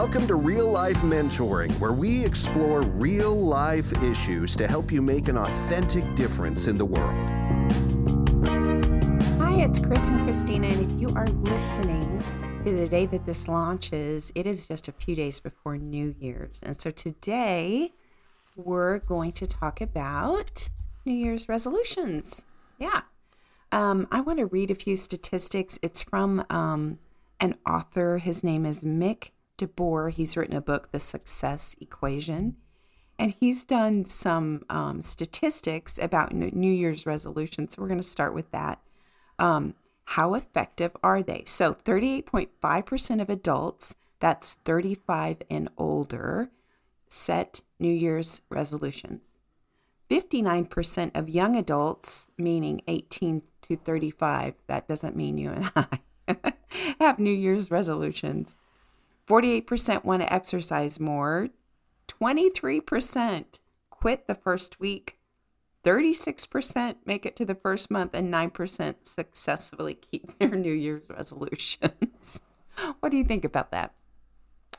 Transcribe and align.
Welcome 0.00 0.26
to 0.28 0.36
Real 0.36 0.66
Life 0.66 0.96
Mentoring, 1.02 1.78
where 1.78 1.92
we 1.92 2.24
explore 2.24 2.80
real 2.80 3.34
life 3.34 3.92
issues 4.02 4.56
to 4.56 4.66
help 4.66 4.90
you 4.90 5.02
make 5.02 5.28
an 5.28 5.36
authentic 5.36 6.14
difference 6.14 6.68
in 6.68 6.76
the 6.76 6.86
world. 6.86 7.14
Hi, 9.38 9.60
it's 9.60 9.78
Chris 9.78 10.08
and 10.08 10.24
Christina, 10.24 10.68
and 10.68 10.90
if 10.90 10.98
you 10.98 11.14
are 11.14 11.26
listening 11.26 12.24
to 12.64 12.74
the 12.74 12.88
day 12.88 13.04
that 13.04 13.26
this 13.26 13.46
launches, 13.46 14.32
it 14.34 14.46
is 14.46 14.66
just 14.66 14.88
a 14.88 14.92
few 14.92 15.14
days 15.14 15.38
before 15.38 15.76
New 15.76 16.14
Year's. 16.18 16.60
And 16.62 16.80
so 16.80 16.90
today 16.90 17.92
we're 18.56 19.00
going 19.00 19.32
to 19.32 19.46
talk 19.46 19.82
about 19.82 20.70
New 21.04 21.12
Year's 21.12 21.46
resolutions. 21.46 22.46
Yeah. 22.78 23.02
Um, 23.70 24.08
I 24.10 24.22
want 24.22 24.38
to 24.38 24.46
read 24.46 24.70
a 24.70 24.74
few 24.74 24.96
statistics. 24.96 25.78
It's 25.82 26.00
from 26.00 26.42
um, 26.48 27.00
an 27.38 27.56
author. 27.68 28.16
His 28.16 28.42
name 28.42 28.64
is 28.64 28.82
Mick 28.82 29.32
DeBoer. 29.60 30.10
He's 30.10 30.36
written 30.36 30.56
a 30.56 30.60
book, 30.60 30.90
The 30.90 31.00
Success 31.00 31.76
Equation, 31.80 32.56
and 33.18 33.34
he's 33.38 33.64
done 33.64 34.04
some 34.04 34.64
um, 34.70 35.02
statistics 35.02 35.98
about 35.98 36.32
New 36.32 36.72
Year's 36.72 37.06
resolutions. 37.06 37.74
So 37.74 37.82
we're 37.82 37.88
going 37.88 38.00
to 38.00 38.06
start 38.06 38.34
with 38.34 38.50
that. 38.50 38.80
Um, 39.38 39.74
how 40.04 40.34
effective 40.34 40.96
are 41.02 41.22
they? 41.22 41.44
So 41.46 41.74
38.5% 41.74 43.20
of 43.22 43.30
adults, 43.30 43.94
that's 44.18 44.54
35 44.64 45.42
and 45.50 45.68
older, 45.76 46.50
set 47.08 47.60
New 47.78 47.92
Year's 47.92 48.40
resolutions. 48.48 49.22
59% 50.10 51.12
of 51.14 51.28
young 51.28 51.54
adults, 51.54 52.28
meaning 52.36 52.80
18 52.88 53.42
to 53.62 53.76
35, 53.76 54.54
that 54.66 54.88
doesn't 54.88 55.14
mean 55.14 55.38
you 55.38 55.50
and 55.50 55.70
I, 55.76 56.52
have 56.98 57.18
New 57.18 57.32
Year's 57.32 57.70
resolutions. 57.70 58.56
48% 59.30 60.04
want 60.04 60.22
to 60.22 60.32
exercise 60.32 60.98
more. 60.98 61.50
23% 62.08 63.60
quit 63.88 64.26
the 64.26 64.34
first 64.34 64.80
week. 64.80 65.18
36% 65.84 66.96
make 67.06 67.24
it 67.24 67.36
to 67.36 67.44
the 67.44 67.54
first 67.54 67.90
month, 67.90 68.12
and 68.12 68.32
9% 68.32 68.94
successfully 69.02 69.94
keep 70.10 70.36
their 70.38 70.50
New 70.50 70.72
Year's 70.72 71.08
resolutions. 71.08 72.40
what 73.00 73.10
do 73.10 73.16
you 73.16 73.24
think 73.24 73.44
about 73.44 73.70
that? 73.70 73.94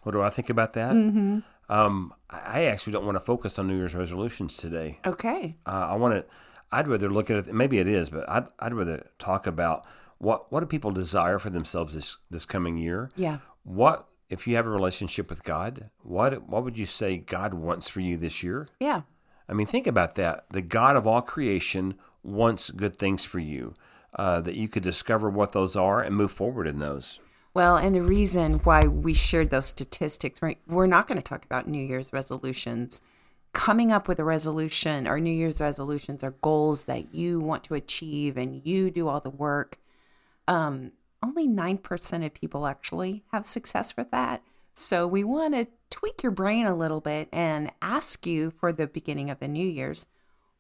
What 0.04 0.12
do 0.12 0.22
I 0.22 0.30
think 0.30 0.50
about 0.50 0.74
that? 0.74 0.94
Mm-hmm. 0.94 1.40
Um, 1.70 2.14
I 2.30 2.66
actually 2.66 2.94
don't 2.94 3.06
want 3.06 3.16
to 3.16 3.24
focus 3.24 3.58
on 3.58 3.68
New 3.68 3.78
Year's 3.78 3.96
resolutions 3.96 4.58
today. 4.58 5.00
Okay. 5.06 5.56
Uh, 5.66 5.88
I 5.92 5.96
want 5.96 6.16
to. 6.16 6.26
I'd 6.74 6.88
rather 6.88 7.10
look 7.10 7.30
at 7.30 7.38
it. 7.38 7.54
Maybe 7.54 7.80
it 7.80 7.88
is, 7.88 8.10
but 8.10 8.30
I'd, 8.30 8.48
I'd 8.60 8.74
rather 8.74 9.08
talk 9.18 9.48
about 9.48 9.86
what 10.18 10.52
what 10.52 10.60
do 10.60 10.66
people 10.66 10.92
desire 10.92 11.40
for 11.40 11.50
themselves 11.50 11.94
this 11.94 12.18
this 12.30 12.46
coming 12.46 12.78
year. 12.78 13.10
Yeah. 13.16 13.38
What 13.64 14.08
if 14.32 14.48
you 14.48 14.56
have 14.56 14.66
a 14.66 14.70
relationship 14.70 15.30
with 15.30 15.44
God? 15.44 15.90
What 16.04 16.48
what 16.48 16.64
would 16.64 16.78
you 16.78 16.88
say 16.88 17.18
God 17.18 17.54
wants 17.54 17.90
for 17.90 18.00
you 18.00 18.18
this 18.18 18.42
year? 18.42 18.68
Yeah. 18.80 19.02
I 19.48 19.54
mean, 19.54 19.68
think 19.68 19.86
about 19.86 20.16
that. 20.16 20.46
The 20.50 20.62
God 20.62 20.96
of 20.96 21.06
all 21.06 21.22
creation 21.22 21.96
wants 22.24 22.72
good 22.72 22.98
things 22.98 23.26
for 23.26 23.40
you. 23.40 23.76
Uh, 24.16 24.42
that 24.42 24.56
you 24.56 24.68
could 24.68 24.84
discover 24.84 25.30
what 25.30 25.54
those 25.54 25.78
are 25.78 26.02
and 26.02 26.14
move 26.14 26.34
forward 26.34 26.68
in 26.68 26.80
those. 26.80 27.22
Well, 27.54 27.78
and 27.78 27.96
the 27.96 28.02
reason 28.02 28.56
why 28.56 28.82
we 28.82 29.14
shared 29.14 29.52
those 29.52 29.68
statistics, 29.68 30.42
right? 30.42 30.58
We're 30.68 30.86
not 30.86 31.08
going 31.08 31.18
to 31.18 31.24
talk 31.24 31.46
about 31.46 31.66
New 31.66 31.82
Year's 31.82 32.12
resolutions. 32.12 33.02
Coming 33.54 33.90
up 33.90 34.10
with 34.10 34.20
a 34.20 34.26
resolution 34.26 35.08
or 35.08 35.20
New 35.20 35.32
Year's 35.32 35.62
resolutions 35.62 36.26
are 36.26 36.32
goals 36.42 36.86
that 36.86 37.16
you 37.16 37.40
want 37.40 37.64
to 37.66 37.74
achieve 37.74 38.36
and 38.38 38.66
you 38.66 38.92
do 38.92 39.08
all 39.08 39.22
the 39.22 39.30
work. 39.30 39.80
Um, 40.48 40.92
only 41.24 41.48
9% 41.48 42.26
of 42.26 42.34
people 42.34 42.68
actually 42.68 43.24
have 43.32 43.46
success 43.46 43.96
with 43.96 44.12
that. 44.12 44.42
So 44.74 45.06
we 45.06 45.24
want 45.24 45.54
to 45.54 45.68
tweak 45.90 46.24
your 46.24 46.32
brain 46.32 46.66
a 46.66 46.76
little 46.76 47.02
bit 47.02 47.28
and 47.32 47.72
ask 47.82 48.26
you 48.26 48.52
for 48.52 48.72
the 48.72 48.88
beginning 48.88 49.30
of 49.30 49.40
the 49.40 49.48
New 49.48 49.68
Year's 49.68 50.08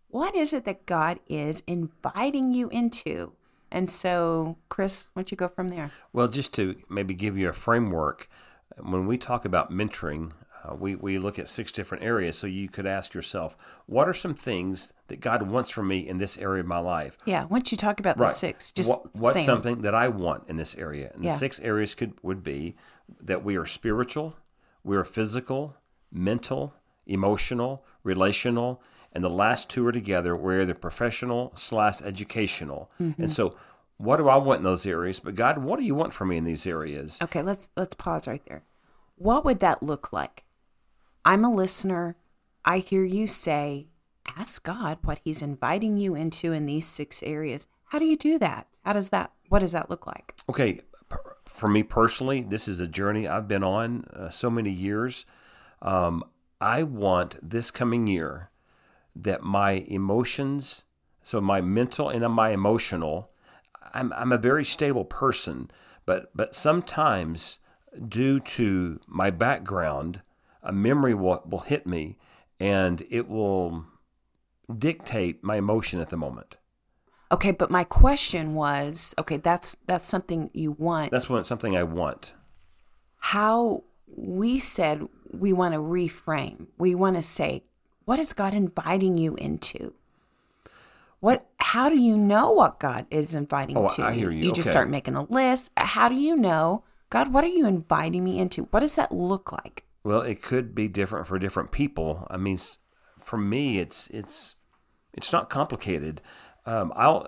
what 0.10 0.36
is 0.36 0.52
it 0.52 0.66
that 0.66 0.86
God 0.86 1.22
is 1.30 1.64
inviting 1.66 2.54
you 2.54 2.68
into? 2.70 3.32
And 3.72 3.90
so, 3.90 4.58
Chris, 4.68 5.08
why 5.14 5.22
don't 5.22 5.32
you 5.32 5.38
go 5.38 5.48
from 5.48 5.70
there? 5.70 5.92
Well, 6.12 6.28
just 6.28 6.54
to 6.56 6.76
maybe 6.90 7.14
give 7.14 7.38
you 7.38 7.48
a 7.48 7.54
framework, 7.54 8.30
when 8.78 9.08
we 9.08 9.18
talk 9.18 9.46
about 9.46 9.72
mentoring, 9.72 10.34
uh, 10.64 10.76
we, 10.76 10.96
we 10.96 11.18
look 11.18 11.40
at 11.40 11.48
six 11.48 11.72
different 11.72 12.04
areas. 12.04 12.38
So 12.38 12.48
you 12.48 12.70
could 12.70 12.86
ask 12.86 13.14
yourself, 13.14 13.56
what 13.88 14.08
are 14.08 14.14
some 14.14 14.34
things 14.36 14.94
that 15.08 15.20
God 15.20 15.42
wants 15.44 15.70
from 15.70 15.88
me 15.88 16.08
in 16.08 16.18
this 16.18 16.38
area 16.38 16.62
of 16.62 16.68
my 16.68 16.80
life? 16.80 17.18
Yeah, 17.26 17.46
once 17.46 17.72
you 17.72 17.78
talk 17.78 18.00
about 18.00 18.18
the 18.18 18.28
six, 18.28 18.72
just 18.72 18.90
what, 18.90 19.04
what's 19.20 19.34
say 19.34 19.40
'em. 19.42 19.46
something 19.46 19.82
that 19.82 19.96
I 19.96 20.08
want 20.08 20.50
in 20.50 20.56
this 20.56 20.76
area? 20.76 21.12
And 21.14 21.24
Yeah. 21.24 21.32
the 21.32 21.38
six 21.38 21.60
areas 21.60 21.96
could 21.96 22.14
would 22.22 22.44
be 22.44 22.76
that 23.22 23.44
we 23.44 23.58
are 23.58 23.66
spiritual, 23.66 24.36
we 24.84 24.96
are 24.96 25.04
physical, 25.04 25.76
mental, 26.12 26.74
emotional, 27.08 27.84
relational, 28.04 28.82
and 29.14 29.24
the 29.24 29.30
last 29.30 29.70
two 29.70 29.86
are 29.86 29.92
together. 29.92 30.36
We're 30.36 30.62
either 30.62 30.74
professional 30.74 31.52
slash 31.56 32.02
educational. 32.02 32.90
Mm-hmm. 33.02 33.24
And 33.24 33.32
so, 33.32 33.56
what 33.98 34.18
do 34.18 34.30
I 34.30 34.38
want 34.38 34.60
in 34.60 34.64
those 34.64 34.86
areas? 34.86 35.20
But 35.20 35.36
God, 35.36 35.58
what 35.60 35.78
do 35.80 35.86
you 35.86 35.94
want 35.96 36.14
from 36.14 36.30
me 36.30 36.38
in 36.38 36.46
these 36.46 36.66
areas? 36.66 37.20
Okay, 37.22 37.42
let's 37.42 37.72
let's 37.76 37.94
pause 37.96 38.28
right 38.28 38.44
there. 38.48 38.64
What 39.16 39.44
would 39.46 39.60
that 39.60 39.84
look 39.84 40.12
like? 40.14 40.44
I'm 41.24 41.46
a 41.46 41.54
listener. 41.54 42.16
I 42.66 42.80
hear 42.80 43.04
you 43.04 43.28
say, 43.28 43.88
ask 44.38 44.64
God 44.64 45.00
what 45.04 45.20
he's 45.24 45.42
inviting 45.42 45.98
you 45.98 46.16
into 46.16 46.52
in 46.52 46.66
these 46.66 46.88
six 46.88 47.22
areas. 47.24 47.68
How 47.86 48.00
do 48.00 48.06
you 48.06 48.18
do 48.18 48.40
that? 48.40 48.68
How 48.84 48.94
does 48.94 49.10
that 49.10 49.32
what 49.50 49.60
does 49.60 49.74
that 49.74 49.90
look 49.90 50.08
like? 50.08 50.36
Okay, 50.50 50.80
for 51.46 51.68
me 51.68 51.84
personally, 51.84 52.42
this 52.42 52.68
is 52.68 52.80
a 52.80 52.88
journey 52.88 53.28
I've 53.28 53.48
been 53.48 53.64
on 53.64 54.06
uh, 54.14 54.30
so 54.30 54.50
many 54.50 54.72
years. 54.72 55.26
Um, 55.82 56.24
I 56.62 56.84
want 56.84 57.38
this 57.48 57.70
coming 57.70 58.08
year 58.08 58.50
that 59.16 59.44
my 59.44 59.72
emotions, 59.88 60.86
so 61.22 61.42
my 61.42 61.60
mental 61.60 62.10
and 62.10 62.28
my 62.34 62.52
emotional, 62.52 63.32
I'm, 63.94 64.14
I'm 64.14 64.32
a 64.32 64.38
very 64.38 64.64
stable 64.64 65.06
person, 65.06 65.70
but 66.06 66.32
but 66.36 66.56
sometimes 66.56 67.60
due 68.08 68.40
to 68.40 69.00
my 69.08 69.30
background, 69.30 70.22
a 70.64 70.72
memory 70.72 71.14
will, 71.14 71.42
will 71.46 71.60
hit 71.60 71.86
me 71.88 72.18
and 72.60 73.04
it 73.10 73.28
will 73.28 73.86
dictate 74.78 75.44
my 75.44 75.56
emotion 75.58 76.00
at 76.00 76.10
the 76.10 76.18
moment. 76.18 76.58
Okay, 77.32 77.52
but 77.52 77.72
my 77.72 77.84
question 77.86 78.56
was, 78.56 79.16
okay, 79.18 79.38
that's 79.38 79.76
that's 79.88 80.08
something 80.08 80.50
you 80.54 80.74
want. 80.74 81.12
That's 81.12 81.30
what 81.30 81.46
something 81.46 81.78
I 81.78 81.84
want. 81.84 82.34
how 83.18 83.84
we 84.08 84.60
said 84.60 85.08
we 85.32 85.54
want 85.54 85.74
to 85.74 85.80
reframe. 85.80 86.68
We 86.78 86.94
want 86.96 87.16
to 87.16 87.22
say, 87.22 87.64
what 88.04 88.20
is 88.20 88.34
God 88.34 88.54
inviting 88.54 89.18
you 89.18 89.36
into? 89.36 89.94
What 91.22 91.46
how 91.58 91.88
do 91.88 92.00
you 92.00 92.18
know 92.18 92.52
what 92.52 92.80
God 92.80 93.06
is 93.10 93.34
inviting 93.34 93.78
Oh, 93.78 93.88
to 93.88 94.04
I 94.04 94.14
hear 94.14 94.32
you. 94.32 94.46
You 94.48 94.52
just 94.52 94.70
start 94.70 94.90
making 94.90 95.16
a 95.16 95.24
list. 95.24 95.72
How 95.78 96.10
do 96.10 96.16
you 96.16 96.36
know, 96.36 96.84
God, 97.10 97.32
what 97.32 97.44
are 97.44 97.48
you 97.48 97.66
inviting 97.66 98.24
me 98.24 98.40
into? 98.40 98.64
What 98.64 98.80
does 98.82 98.96
that 98.96 99.12
look 99.12 99.52
like? 99.52 99.86
Well, 100.04 100.22
it 100.22 100.42
could 100.42 100.74
be 100.74 100.88
different 100.88 101.28
for 101.28 101.38
different 101.40 101.72
people. 101.72 102.28
I 102.30 102.38
mean, 102.38 102.58
for 103.20 103.38
me, 103.38 103.80
it's 103.80 104.08
it's 104.10 104.56
it's 105.14 105.32
not 105.32 105.50
complicated. 105.50 106.22
Um, 106.66 106.92
I'll 106.96 107.28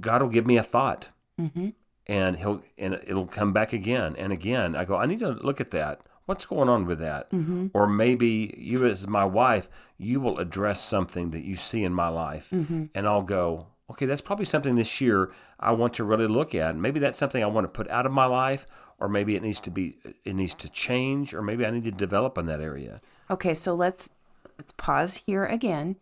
God 0.00 0.22
will 0.22 0.28
give 0.28 0.46
me 0.46 0.56
a 0.58 0.62
thought, 0.62 1.08
Mm-hmm. 1.40 1.68
and 2.06 2.36
he'll 2.36 2.62
and 2.78 2.94
it'll 3.06 3.26
come 3.26 3.52
back 3.52 3.72
again 3.72 4.14
and 4.16 4.32
again. 4.32 4.74
I 4.76 4.84
go, 4.84 4.96
I 4.96 5.06
need 5.06 5.20
to 5.20 5.30
look 5.30 5.60
at 5.60 5.70
that. 5.72 6.00
What's 6.26 6.44
going 6.46 6.68
on 6.68 6.86
with 6.86 6.98
that? 7.00 7.30
Mm-hmm. 7.30 7.68
Or 7.72 7.86
maybe 7.86 8.52
you, 8.58 8.84
as 8.86 9.06
my 9.06 9.24
wife, 9.24 9.68
you 9.96 10.18
will 10.20 10.38
address 10.38 10.82
something 10.82 11.30
that 11.30 11.44
you 11.44 11.54
see 11.56 11.84
in 11.84 11.92
my 11.92 12.08
life, 12.08 12.48
Mm-hmm. 12.52 12.84
and 12.94 13.06
I'll 13.06 13.22
go, 13.22 13.68
okay, 13.90 14.06
that's 14.06 14.20
probably 14.20 14.44
something 14.44 14.74
this 14.74 15.00
year 15.00 15.30
I 15.60 15.72
want 15.72 15.94
to 15.94 16.04
really 16.04 16.26
look 16.26 16.54
at. 16.54 16.76
Maybe 16.76 17.00
that's 17.00 17.18
something 17.18 17.42
I 17.42 17.46
want 17.46 17.64
to 17.64 17.68
put 17.68 17.88
out 17.88 18.06
of 18.06 18.12
my 18.12 18.26
life, 18.26 18.66
or 18.98 19.08
maybe 19.08 19.36
it 19.36 19.42
needs 19.42 19.60
to 19.60 19.70
be 19.70 19.96
it 20.24 20.34
needs 20.34 20.54
to 20.54 20.68
change, 20.68 21.34
or 21.34 21.42
maybe 21.42 21.66
I 21.66 21.70
need 21.70 21.84
to 21.84 21.92
develop 21.92 22.38
in 22.38 22.46
that 22.46 22.60
area. 22.60 23.00
Okay, 23.30 23.54
so 23.54 23.74
let's 23.74 24.10
let's 24.58 24.72
pause 24.72 25.22
here 25.26 25.44
again. 25.44 25.96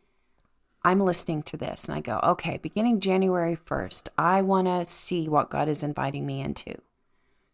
I'm 0.87 1.01
listening 1.01 1.43
to 1.45 1.57
this 1.57 1.87
and 1.87 1.97
I 1.97 2.01
go, 2.01 2.21
okay, 2.23 2.59
beginning 2.59 3.01
January 3.01 3.57
1st, 3.57 4.11
I 4.19 4.43
want 4.43 4.67
to 4.67 4.85
see 4.85 5.31
what 5.31 5.49
God 5.49 5.67
is 5.67 5.83
inviting 5.83 6.27
me 6.27 6.43
into. 6.43 6.75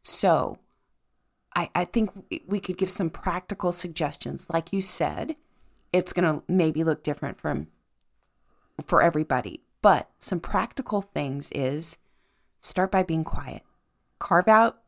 So 0.03 0.59
I, 1.55 1.71
I 1.75 1.85
think 1.85 2.11
we- 2.49 2.59
could 2.59 2.77
give 2.77 2.91
some 2.91 3.09
practical 3.09 3.71
suggestions. 3.71 4.49
Like 4.51 4.73
you 4.73 4.81
said, 4.81 5.37
it's 5.93 6.13
going 6.13 6.41
to 6.41 6.45
maybe 6.49 6.83
look 6.83 7.05
different 7.05 7.39
from 7.39 7.69
for 8.85 9.03
everybody, 9.03 9.61
but 9.83 10.11
some 10.19 10.41
practical 10.41 11.03
things 11.03 11.51
is 11.53 11.99
start 12.61 12.91
by 12.91 13.03
being 13.03 13.25
quiet. 13.25 13.63
Carve 14.19 14.49
out 14.49 14.83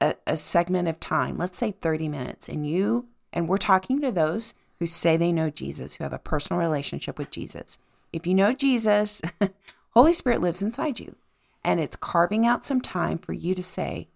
a, 0.00 0.14
a 0.26 0.36
segment 0.36 0.88
of 0.88 1.00
time, 1.00 1.36
let's 1.36 1.58
say 1.58 1.72
30 1.72 2.08
minutes, 2.08 2.48
and 2.48 2.66
you, 2.66 3.08
and 3.32 3.48
we're 3.48 3.58
talking 3.58 4.00
to 4.00 4.12
those 4.12 4.54
who 4.78 4.86
say 4.86 5.16
they 5.16 5.32
know 5.32 5.50
Jesus, 5.50 5.96
who 5.96 6.04
have 6.04 6.12
a 6.12 6.18
personal 6.18 6.60
relationship 6.60 7.18
with 7.18 7.30
Jesus. 7.30 7.78
If 8.12 8.26
you 8.26 8.34
know 8.34 8.52
Jesus, 8.52 9.20
Holy 9.90 10.12
Spirit 10.12 10.40
lives 10.40 10.62
inside 10.62 11.00
you. 11.00 11.16
And 11.64 11.80
it's 11.80 11.96
carving 11.96 12.46
out 12.46 12.64
some 12.64 12.80
time 12.80 13.18
for 13.18 13.32
you 13.32 13.54
to 13.54 13.62
say, 13.62 14.08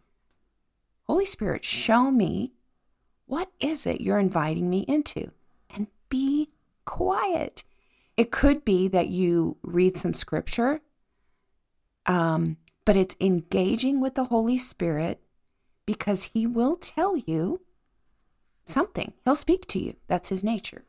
Holy 1.05 1.25
Spirit, 1.27 1.65
show 1.65 2.11
me 2.11 2.53
what 3.27 3.51
is 3.61 3.87
it 3.87 4.01
you're 4.01 4.19
inviting 4.19 4.71
me 4.71 4.81
into? 4.89 5.33
And 5.69 5.89
be 6.09 6.51
quiet. 6.85 7.65
It 8.23 8.31
could 8.31 8.65
be 8.65 8.87
that 8.87 9.09
you 9.09 9.57
read 9.65 9.97
some 9.97 10.15
scripture, 10.15 10.81
um, 12.07 12.57
but 12.85 12.97
it's 12.97 13.17
engaging 13.21 14.01
with 14.01 14.15
the 14.15 14.27
Holy 14.27 14.59
Spirit 14.59 15.19
because 15.87 16.31
He 16.33 16.47
will 16.47 16.77
tell 16.77 17.17
you 17.17 17.63
something. 18.65 19.13
He'll 19.25 19.35
speak 19.35 19.67
to 19.67 19.81
you. 19.81 19.97
That's 20.07 20.29
His 20.29 20.45
nature. 20.45 20.85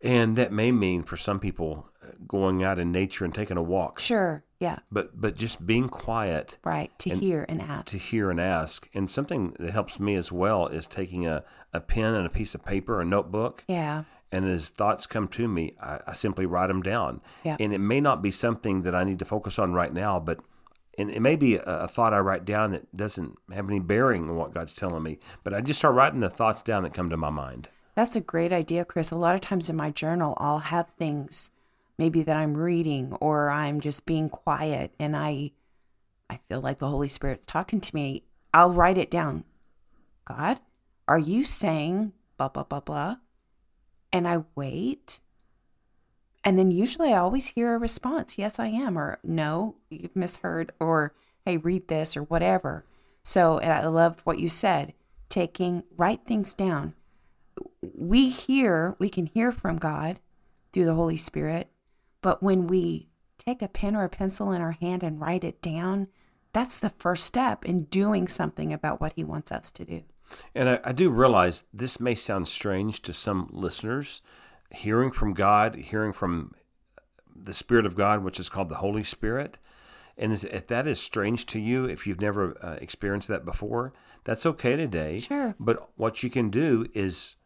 And 0.00 0.36
that 0.36 0.52
may 0.52 0.72
mean 0.72 1.02
for 1.02 1.18
some 1.18 1.38
people 1.38 1.86
uh, 2.02 2.12
going 2.26 2.64
out 2.64 2.78
in 2.78 2.90
nature 2.90 3.26
and 3.26 3.34
taking 3.34 3.58
a 3.58 3.62
walk. 3.62 3.98
Sure. 3.98 4.42
Yeah. 4.58 4.78
But 4.90 5.20
but 5.20 5.36
just 5.36 5.66
being 5.66 5.90
quiet 5.90 6.56
Right. 6.64 6.90
To 7.00 7.10
And 7.10 7.20
hear 7.20 7.44
and 7.46 7.60
ask. 7.60 7.88
to 7.88 7.98
hear 7.98 8.30
and 8.30 8.40
ask. 8.40 8.88
And 8.94 9.10
something 9.10 9.54
that 9.58 9.72
helps 9.72 10.00
me 10.00 10.14
as 10.14 10.32
well 10.32 10.66
is 10.66 10.86
taking 10.86 11.26
a, 11.26 11.44
a 11.74 11.80
pen 11.80 12.14
and 12.14 12.26
a 12.26 12.30
piece 12.30 12.54
of 12.54 12.64
paper, 12.64 13.02
a 13.02 13.04
notebook, 13.04 13.64
yeah. 13.68 14.04
And 14.32 14.44
as 14.44 14.68
thoughts 14.70 15.06
come 15.06 15.28
to 15.28 15.48
me, 15.48 15.74
I, 15.80 16.00
I 16.08 16.12
simply 16.12 16.46
write 16.46 16.68
them 16.68 16.82
down. 16.82 17.20
Yeah. 17.44 17.56
And 17.58 17.72
it 17.72 17.78
may 17.78 18.00
not 18.00 18.22
be 18.22 18.30
something 18.30 18.82
that 18.82 18.94
I 18.94 19.04
need 19.04 19.18
to 19.18 19.24
focus 19.24 19.58
on 19.58 19.72
right 19.72 19.92
now, 19.92 20.20
but 20.20 20.40
and 20.98 21.10
it 21.10 21.20
may 21.20 21.36
be 21.36 21.56
a, 21.56 21.62
a 21.62 21.88
thought 21.88 22.12
I 22.12 22.18
write 22.18 22.44
down 22.44 22.72
that 22.72 22.94
doesn't 22.96 23.36
have 23.52 23.68
any 23.68 23.80
bearing 23.80 24.28
on 24.28 24.36
what 24.36 24.54
God's 24.54 24.74
telling 24.74 25.02
me. 25.02 25.18
But 25.42 25.54
I 25.54 25.60
just 25.60 25.78
start 25.78 25.94
writing 25.94 26.20
the 26.20 26.30
thoughts 26.30 26.62
down 26.62 26.82
that 26.82 26.94
come 26.94 27.10
to 27.10 27.16
my 27.16 27.30
mind. 27.30 27.68
That's 27.94 28.16
a 28.16 28.20
great 28.20 28.52
idea, 28.52 28.84
Chris. 28.84 29.10
A 29.10 29.16
lot 29.16 29.34
of 29.34 29.40
times 29.40 29.68
in 29.68 29.76
my 29.76 29.90
journal, 29.90 30.34
I'll 30.38 30.58
have 30.58 30.90
things 30.98 31.50
maybe 31.98 32.22
that 32.22 32.36
I'm 32.36 32.56
reading 32.56 33.12
or 33.20 33.50
I'm 33.50 33.80
just 33.80 34.06
being 34.06 34.30
quiet 34.30 34.94
and 34.98 35.16
I 35.16 35.52
I 36.30 36.38
feel 36.48 36.60
like 36.60 36.78
the 36.78 36.88
Holy 36.88 37.08
Spirit's 37.08 37.44
talking 37.44 37.80
to 37.80 37.94
me. 37.94 38.22
I'll 38.54 38.72
write 38.72 38.96
it 38.96 39.10
down. 39.10 39.44
God, 40.24 40.60
are 41.08 41.18
you 41.18 41.44
saying 41.44 42.12
blah 42.38 42.48
blah 42.48 42.62
blah 42.64 42.80
blah? 42.80 43.16
And 44.12 44.26
I 44.26 44.44
wait. 44.54 45.20
And 46.42 46.58
then 46.58 46.70
usually 46.70 47.12
I 47.12 47.18
always 47.18 47.48
hear 47.48 47.74
a 47.74 47.78
response, 47.78 48.38
yes 48.38 48.58
I 48.58 48.68
am 48.68 48.98
or 48.98 49.18
no, 49.22 49.76
you've 49.90 50.16
misheard 50.16 50.72
or 50.80 51.14
hey, 51.44 51.56
read 51.56 51.88
this 51.88 52.16
or 52.16 52.22
whatever. 52.22 52.84
So, 53.22 53.58
and 53.58 53.72
I 53.72 53.86
love 53.86 54.20
what 54.24 54.38
you 54.38 54.48
said, 54.48 54.94
taking 55.28 55.84
write 55.96 56.24
things 56.24 56.54
down 56.54 56.94
we 57.82 58.28
hear, 58.28 58.96
we 58.98 59.08
can 59.08 59.26
hear 59.26 59.52
from 59.52 59.78
God 59.78 60.20
through 60.72 60.86
the 60.86 60.94
Holy 60.94 61.16
Spirit, 61.16 61.70
but 62.22 62.42
when 62.42 62.66
we 62.66 63.08
take 63.38 63.62
a 63.62 63.68
pen 63.68 63.96
or 63.96 64.04
a 64.04 64.08
pencil 64.08 64.52
in 64.52 64.60
our 64.60 64.72
hand 64.72 65.02
and 65.02 65.20
write 65.20 65.44
it 65.44 65.62
down, 65.62 66.08
that's 66.52 66.78
the 66.78 66.90
first 66.90 67.24
step 67.24 67.64
in 67.64 67.84
doing 67.84 68.28
something 68.28 68.72
about 68.72 69.00
what 69.00 69.14
He 69.14 69.24
wants 69.24 69.50
us 69.50 69.72
to 69.72 69.84
do. 69.84 70.02
And 70.54 70.68
I, 70.68 70.80
I 70.84 70.92
do 70.92 71.10
realize 71.10 71.64
this 71.72 72.00
may 72.00 72.14
sound 72.14 72.48
strange 72.48 73.02
to 73.02 73.12
some 73.12 73.48
listeners. 73.52 74.22
Hearing 74.72 75.10
from 75.10 75.34
God, 75.34 75.74
hearing 75.74 76.12
from 76.12 76.52
the 77.34 77.54
Spirit 77.54 77.86
of 77.86 77.96
God, 77.96 78.22
which 78.22 78.38
is 78.38 78.48
called 78.48 78.68
the 78.68 78.76
Holy 78.76 79.02
Spirit. 79.02 79.58
And 80.16 80.32
if 80.32 80.66
that 80.68 80.86
is 80.86 81.00
strange 81.00 81.46
to 81.46 81.58
you, 81.58 81.86
if 81.86 82.06
you've 82.06 82.20
never 82.20 82.56
uh, 82.62 82.74
experienced 82.80 83.28
that 83.28 83.44
before, 83.44 83.92
that's 84.24 84.44
okay 84.46 84.76
today. 84.76 85.18
Sure. 85.18 85.54
But 85.58 85.90
what 85.96 86.22
you 86.22 86.28
can 86.30 86.50
do 86.50 86.84
is 86.94 87.36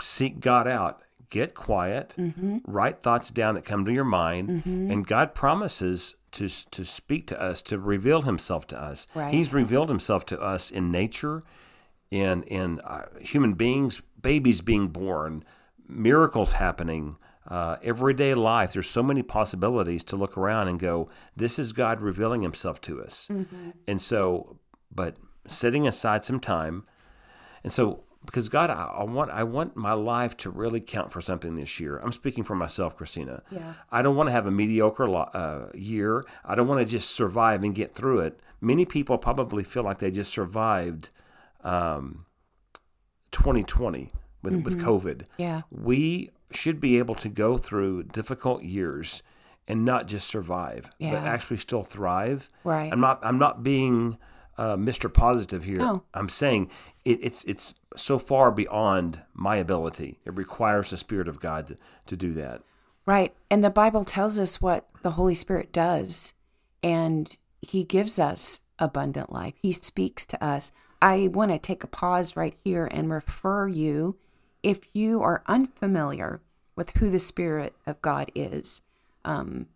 seek 0.00 0.40
God 0.40 0.68
out, 0.68 1.02
get 1.30 1.54
quiet, 1.54 2.14
Mm-hmm. 2.16 2.58
write 2.64 3.00
thoughts 3.02 3.30
down 3.30 3.54
that 3.56 3.64
come 3.64 3.84
to 3.84 3.92
your 3.92 4.04
mind, 4.04 4.64
and 4.64 5.06
God 5.06 5.34
promises 5.34 6.14
to 6.32 6.48
to 6.70 6.84
speak 6.84 7.26
to 7.26 7.40
us, 7.42 7.60
to 7.62 7.78
reveal 7.78 8.22
Himself 8.22 8.66
to 8.68 8.80
us. 8.80 9.06
Right. 9.14 9.34
He's 9.34 9.52
revealed 9.52 9.88
Himself 9.88 10.24
to 10.26 10.40
us 10.40 10.70
in 10.70 10.90
nature, 10.92 11.42
in 12.12 12.42
in 12.44 12.78
uh, 12.80 13.06
human 13.20 13.54
beings, 13.54 14.02
babies 14.20 14.60
being 14.60 14.88
born, 14.88 15.42
miracles 15.88 16.52
happening. 16.52 17.16
Uh, 17.48 17.76
everyday 17.82 18.34
life, 18.34 18.72
there's 18.72 18.88
so 18.88 19.02
many 19.02 19.20
possibilities 19.20 20.04
to 20.04 20.14
look 20.14 20.38
around 20.38 20.68
and 20.68 20.78
go, 20.78 21.08
this 21.36 21.58
is 21.58 21.72
God 21.72 22.00
revealing 22.00 22.42
himself 22.42 22.80
to 22.82 23.02
us. 23.02 23.28
And 23.88 24.00
so, 24.00 24.58
but 24.94 25.16
setting 25.48 25.88
aside 25.88 26.24
some 26.24 26.38
time, 26.38 26.84
and 27.64 27.72
so 27.72 28.04
because 28.24 28.48
God, 28.48 28.70
I, 28.70 28.84
I 28.98 29.04
want 29.04 29.30
I 29.30 29.42
want 29.42 29.74
my 29.74 29.94
life 29.94 30.36
to 30.38 30.50
really 30.50 30.80
count 30.80 31.10
for 31.10 31.20
something 31.20 31.54
this 31.54 31.80
year. 31.80 31.98
I'm 31.98 32.12
speaking 32.12 32.44
for 32.44 32.54
myself, 32.54 32.96
Christina. 32.96 33.42
Yeah. 33.50 33.72
I 33.90 34.02
don't 34.02 34.14
want 34.16 34.28
to 34.28 34.32
have 34.32 34.46
a 34.46 34.50
mediocre 34.50 35.08
lo- 35.08 35.30
uh, 35.34 35.70
year. 35.74 36.24
I 36.44 36.54
don't 36.54 36.68
want 36.68 36.80
to 36.80 36.86
just 36.86 37.10
survive 37.10 37.64
and 37.64 37.74
get 37.74 37.94
through 37.94 38.20
it. 38.20 38.38
Many 38.60 38.84
people 38.84 39.18
probably 39.18 39.64
feel 39.64 39.82
like 39.82 39.98
they 39.98 40.10
just 40.12 40.30
survived 40.30 41.10
um, 41.62 42.26
2020 43.32 44.10
with 44.42 44.62
with 44.64 44.80
COVID. 44.80 45.22
Yeah. 45.38 45.62
We 45.70 46.30
should 46.50 46.80
be 46.80 46.98
able 46.98 47.14
to 47.16 47.28
go 47.28 47.56
through 47.56 48.04
difficult 48.04 48.62
years 48.62 49.22
and 49.68 49.84
not 49.84 50.06
just 50.06 50.28
survive, 50.28 50.90
but 51.00 51.14
actually 51.14 51.56
still 51.56 51.82
thrive. 51.82 52.48
Right. 52.64 52.92
I'm 52.92 53.00
not. 53.00 53.20
I'm 53.22 53.38
not 53.38 53.62
being 53.62 54.18
uh, 54.58 54.76
Mr. 54.76 55.12
Positive 55.12 55.64
here. 55.64 55.78
No. 55.78 56.02
I'm 56.14 56.28
saying 56.28 56.70
it, 57.04 57.18
it's 57.22 57.44
it's 57.44 57.74
so 57.96 58.18
far 58.18 58.50
beyond 58.50 59.22
my 59.34 59.56
ability. 59.56 60.20
It 60.24 60.36
requires 60.36 60.90
the 60.90 60.96
Spirit 60.96 61.28
of 61.28 61.40
God 61.40 61.68
to, 61.68 61.78
to 62.06 62.16
do 62.16 62.32
that. 62.34 62.62
Right. 63.06 63.34
And 63.50 63.64
the 63.64 63.70
Bible 63.70 64.04
tells 64.04 64.38
us 64.38 64.60
what 64.60 64.88
the 65.02 65.12
Holy 65.12 65.34
Spirit 65.34 65.72
does, 65.72 66.34
and 66.82 67.36
He 67.60 67.84
gives 67.84 68.18
us 68.18 68.60
abundant 68.78 69.32
life. 69.32 69.54
He 69.62 69.72
speaks 69.72 70.26
to 70.26 70.44
us. 70.44 70.72
I 71.02 71.26
want 71.32 71.50
to 71.50 71.58
take 71.58 71.82
a 71.82 71.88
pause 71.88 72.36
right 72.36 72.54
here 72.62 72.86
and 72.88 73.10
refer 73.10 73.66
you, 73.66 74.16
if 74.62 74.86
you 74.94 75.20
are 75.20 75.42
unfamiliar 75.48 76.40
with 76.76 76.90
who 76.90 77.10
the 77.10 77.18
Spirit 77.18 77.74
of 77.88 78.00
God 78.00 78.30
is, 78.36 78.82
um, 79.24 79.66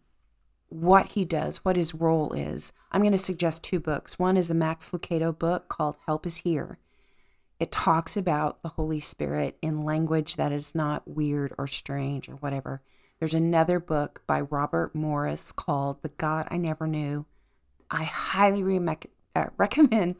what 0.68 1.06
He 1.06 1.24
does, 1.24 1.64
what 1.64 1.74
His 1.74 1.94
role 1.94 2.32
is, 2.32 2.72
I'm 2.92 3.00
going 3.00 3.10
to 3.10 3.18
suggest 3.18 3.64
two 3.64 3.80
books. 3.80 4.20
One 4.20 4.36
is 4.36 4.50
a 4.50 4.54
Max 4.54 4.92
Lucado 4.92 5.36
book 5.36 5.68
called 5.68 5.96
Help 6.06 6.26
Is 6.26 6.36
Here. 6.38 6.78
It 7.58 7.72
talks 7.72 8.16
about 8.16 8.62
the 8.62 8.68
Holy 8.68 9.00
Spirit 9.00 9.58
in 9.60 9.84
language 9.84 10.36
that 10.36 10.52
is 10.52 10.76
not 10.76 11.08
weird 11.08 11.52
or 11.58 11.66
strange 11.66 12.28
or 12.28 12.36
whatever. 12.36 12.82
There's 13.18 13.34
another 13.34 13.80
book 13.80 14.22
by 14.28 14.42
Robert 14.42 14.94
Morris 14.94 15.50
called 15.50 16.02
The 16.02 16.10
God 16.10 16.46
I 16.52 16.56
Never 16.56 16.86
Knew. 16.86 17.26
I 17.90 18.04
highly 18.04 18.62
re- 18.62 18.96
uh, 19.34 19.46
recommend 19.56 20.14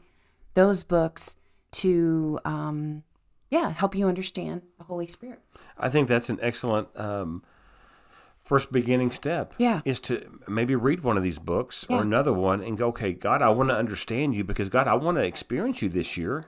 those 0.57 0.81
books 0.81 1.35
to, 1.71 2.39
um, 2.43 3.03
yeah, 3.51 3.69
help 3.71 3.93
you 3.93 4.07
understand 4.07 4.63
the 4.79 4.85
Holy 4.85 5.05
Spirit. 5.05 5.39
I 5.77 5.87
think 5.89 6.07
that's 6.07 6.31
an 6.31 6.39
excellent 6.41 6.87
um, 6.99 7.43
first 8.43 8.71
beginning 8.71 9.11
step. 9.11 9.53
Yeah. 9.59 9.81
Is 9.85 9.99
to 10.01 10.27
maybe 10.47 10.75
read 10.75 11.03
one 11.03 11.15
of 11.15 11.21
these 11.21 11.37
books 11.37 11.85
Yeah. 11.87 11.97
or 11.97 12.01
another 12.01 12.33
one 12.33 12.63
and 12.63 12.75
go, 12.75 12.87
okay, 12.87 13.13
God, 13.13 13.43
I 13.43 13.49
want 13.49 13.69
to 13.69 13.75
understand 13.77 14.33
you 14.33 14.43
because 14.43 14.67
God, 14.67 14.87
I 14.87 14.95
want 14.95 15.17
to 15.19 15.23
experience 15.23 15.83
you 15.83 15.89
this 15.89 16.17
year 16.17 16.45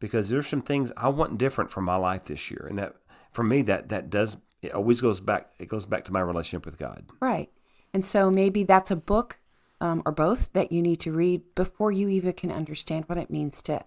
because 0.00 0.28
there's 0.28 0.48
some 0.48 0.62
things 0.62 0.90
I 0.96 1.08
want 1.08 1.38
different 1.38 1.70
from 1.70 1.84
my 1.84 1.96
life 1.96 2.24
this 2.24 2.50
year. 2.50 2.66
And 2.68 2.78
that 2.80 2.96
for 3.30 3.44
me 3.44 3.62
that 3.62 3.90
that 3.90 4.10
does 4.10 4.36
it 4.60 4.72
always 4.72 5.00
goes 5.00 5.20
back 5.20 5.50
it 5.60 5.68
goes 5.68 5.86
back 5.86 6.04
to 6.06 6.12
my 6.12 6.20
relationship 6.20 6.66
with 6.66 6.78
God. 6.78 7.04
Right. 7.20 7.48
And 7.94 8.04
so 8.04 8.28
maybe 8.28 8.64
that's 8.64 8.90
a 8.90 8.96
book 8.96 9.38
um, 9.80 10.02
or 10.06 10.12
both 10.12 10.52
that 10.52 10.72
you 10.72 10.82
need 10.82 11.00
to 11.00 11.12
read 11.12 11.42
before 11.54 11.92
you 11.92 12.08
even 12.08 12.32
can 12.32 12.50
understand 12.50 13.04
what 13.06 13.18
it 13.18 13.30
means 13.30 13.62
to 13.62 13.84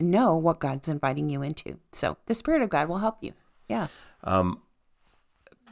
know 0.00 0.36
what 0.36 0.60
God's 0.60 0.88
inviting 0.88 1.28
you 1.28 1.42
into. 1.42 1.78
So 1.92 2.16
the 2.26 2.34
Spirit 2.34 2.62
of 2.62 2.70
God 2.70 2.88
will 2.88 2.98
help 2.98 3.18
you. 3.20 3.32
Yeah. 3.68 3.88
Um, 4.24 4.62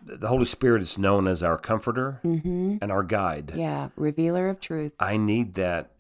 The 0.05 0.29
Holy 0.29 0.45
Spirit 0.45 0.83
is 0.83 0.97
known 0.99 1.27
as 1.27 1.43
our 1.43 1.59
comforter 1.59 2.21
and 2.23 2.91
our 2.91 3.03
guide. 3.03 3.53
Yeah. 3.55 3.91
Revealer 3.97 4.49
of 4.49 4.61
truth. 4.61 4.93
I 4.99 5.17
need 5.17 5.55
that 5.55 5.91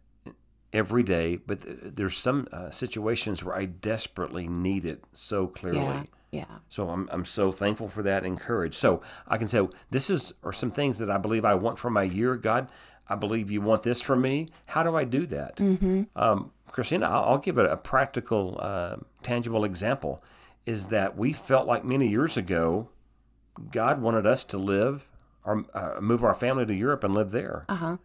every 0.73 1.03
day, 1.03 1.37
but 1.37 1.61
th- 1.63 1.79
there's 1.83 2.17
some 2.17 2.47
uh, 2.53 2.71
situations 2.71 3.43
where 3.43 3.57
I 3.57 3.65
desperately 3.65 4.47
need 4.47 4.85
it 4.85 5.03
so 5.13 5.47
clearly. 5.49 5.81
Yeah. 5.81 6.03
Yeah. 6.33 6.45
So 6.69 6.89
I'm, 6.89 7.09
I'm 7.11 7.25
so 7.25 7.51
thankful 7.51 7.89
for 7.89 8.05
that, 8.05 8.19
and 8.19 8.27
encouraged. 8.39 8.77
So 8.77 9.03
I 9.27 9.37
can 9.37 9.49
say, 9.49 9.67
this 9.91 10.11
is 10.11 10.33
are 10.45 10.53
some 10.53 10.71
things 10.71 10.99
that 10.99 11.11
I 11.11 11.19
believe 11.19 11.45
I 11.45 11.55
want 11.57 11.77
for 11.77 11.91
my 11.91 12.05
year. 12.05 12.37
God, 12.37 12.71
I 13.11 13.17
believe 13.17 13.51
you 13.51 13.61
want 13.61 13.83
this 13.83 14.01
from 14.01 14.23
me. 14.23 14.49
How 14.67 14.83
do 14.83 14.97
I 14.97 15.05
do 15.05 15.27
that? 15.27 15.57
Mm-hmm. 15.57 16.05
Um, 16.15 16.53
Christina, 16.69 17.07
I'll, 17.07 17.25
I'll 17.25 17.39
give 17.39 17.59
it 17.59 17.67
a 17.67 17.77
practical, 17.77 18.57
uh, 18.61 18.97
tangible 19.23 19.65
example. 19.65 20.23
Is 20.65 20.87
that 20.87 21.17
we 21.17 21.33
felt 21.33 21.67
like 21.67 21.85
many 21.85 22.07
years 22.07 22.37
ago, 22.37 22.89
God 23.73 24.01
wanted 24.01 24.27
us 24.27 24.45
to 24.45 24.59
live 24.59 25.09
or 25.45 25.65
uh, 25.75 26.01
move 26.01 26.23
our 26.23 26.35
family 26.35 26.65
to 26.67 26.75
Europe 26.75 27.03
and 27.03 27.15
live 27.15 27.31
there. 27.31 27.65
Uh 27.69 27.75
huh. 27.75 27.97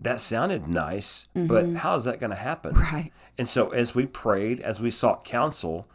That 0.00 0.20
sounded 0.20 0.66
nice, 0.68 1.28
but 1.34 1.72
how 1.72 1.94
is 1.94 2.04
that 2.04 2.20
going 2.20 2.30
to 2.30 2.36
happen? 2.36 2.74
Right. 2.74 3.12
And 3.38 3.48
so 3.48 3.70
as 3.70 3.94
we 3.94 4.04
prayed, 4.04 4.60
as 4.60 4.78
we 4.78 4.90
sought 4.90 5.24
counsel 5.24 5.88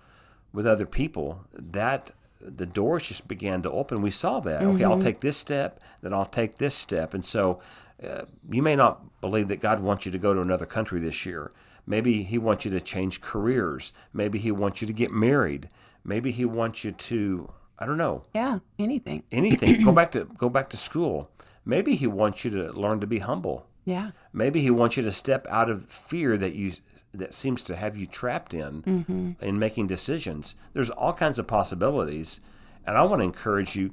with 0.54 0.66
other 0.66 0.88
people, 0.88 1.46
that 1.54 2.10
the 2.44 2.66
doors 2.66 3.04
just 3.08 3.28
began 3.28 3.62
to 3.64 3.72
open. 3.72 4.02
We 4.02 4.12
saw 4.12 4.40
that. 4.42 4.62
Okay, 4.64 4.84
I'll 4.84 5.00
take 5.00 5.20
this 5.20 5.38
step, 5.38 5.80
then 6.02 6.14
I'll 6.14 6.26
take 6.26 6.56
this 6.56 6.76
step. 6.76 7.14
And 7.14 7.24
so 7.24 7.62
uh, 8.08 8.24
you 8.50 8.62
may 8.62 8.76
not 8.76 9.22
believe 9.22 9.48
that 9.50 9.62
God 9.62 9.80
wants 9.80 10.06
you 10.06 10.12
to 10.12 10.18
go 10.18 10.34
to 10.34 10.42
another 10.42 10.66
country 10.66 11.00
this 11.00 11.26
year, 11.26 11.52
Maybe 11.88 12.24
he 12.24 12.38
wants 12.38 12.64
you 12.64 12.72
to 12.72 12.80
change 12.82 13.22
careers. 13.22 13.92
Maybe 14.14 14.40
he 14.40 14.52
wants 14.52 14.82
you 14.82 14.88
to 14.88 14.94
get 14.94 15.12
married. 15.12 15.68
Maybe 16.04 16.32
he 16.32 16.46
wants 16.46 16.84
you 16.84 16.92
to 16.92 17.50
I 17.80 17.86
don't 17.88 17.98
know 17.98 18.24
Yeah, 18.36 18.60
anything. 18.78 19.24
anything. 19.32 19.84
go 19.84 19.92
back 20.00 20.12
to 20.12 20.26
go 20.26 20.50
back 20.50 20.70
to 20.70 20.78
school. 20.78 21.32
Maybe 21.66 21.96
he 21.96 22.08
wants 22.08 22.46
you 22.46 22.52
to 22.52 22.72
learn 22.74 23.00
to 23.02 23.08
be 23.08 23.20
humble. 23.20 23.66
Yeah. 23.86 24.12
Maybe 24.34 24.62
he 24.62 24.70
wants 24.72 24.96
you 24.98 25.04
to 25.04 25.12
step 25.12 25.48
out 25.50 25.70
of 25.70 25.86
fear 25.86 26.38
that 26.38 26.56
you 26.56 26.74
that 27.14 27.34
seems 27.34 27.62
to 27.64 27.76
have 27.76 27.98
you 27.98 28.06
trapped 28.06 28.54
in 28.54 29.36
in 29.42 29.60
making 29.60 29.88
decisions. 29.88 30.56
There's 30.74 30.90
all 30.90 31.14
kinds 31.14 31.40
of 31.40 31.48
possibilities, 31.48 32.40
and 32.86 32.98
I 32.98 33.04
want 33.04 33.20
to 33.20 33.26
encourage 33.26 33.76
you. 33.76 33.90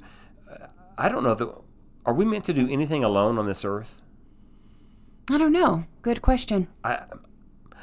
uh, 0.49 0.67
I 0.97 1.09
don't 1.09 1.23
know 1.23 1.35
that 1.35 1.53
are 2.05 2.13
we 2.13 2.25
meant 2.25 2.45
to 2.45 2.53
do 2.53 2.67
anything 2.69 3.03
alone 3.03 3.37
on 3.37 3.45
this 3.45 3.65
earth? 3.65 4.01
I 5.29 5.37
don't 5.37 5.51
know. 5.51 5.85
Good 6.01 6.21
question. 6.21 6.67
I 6.83 7.01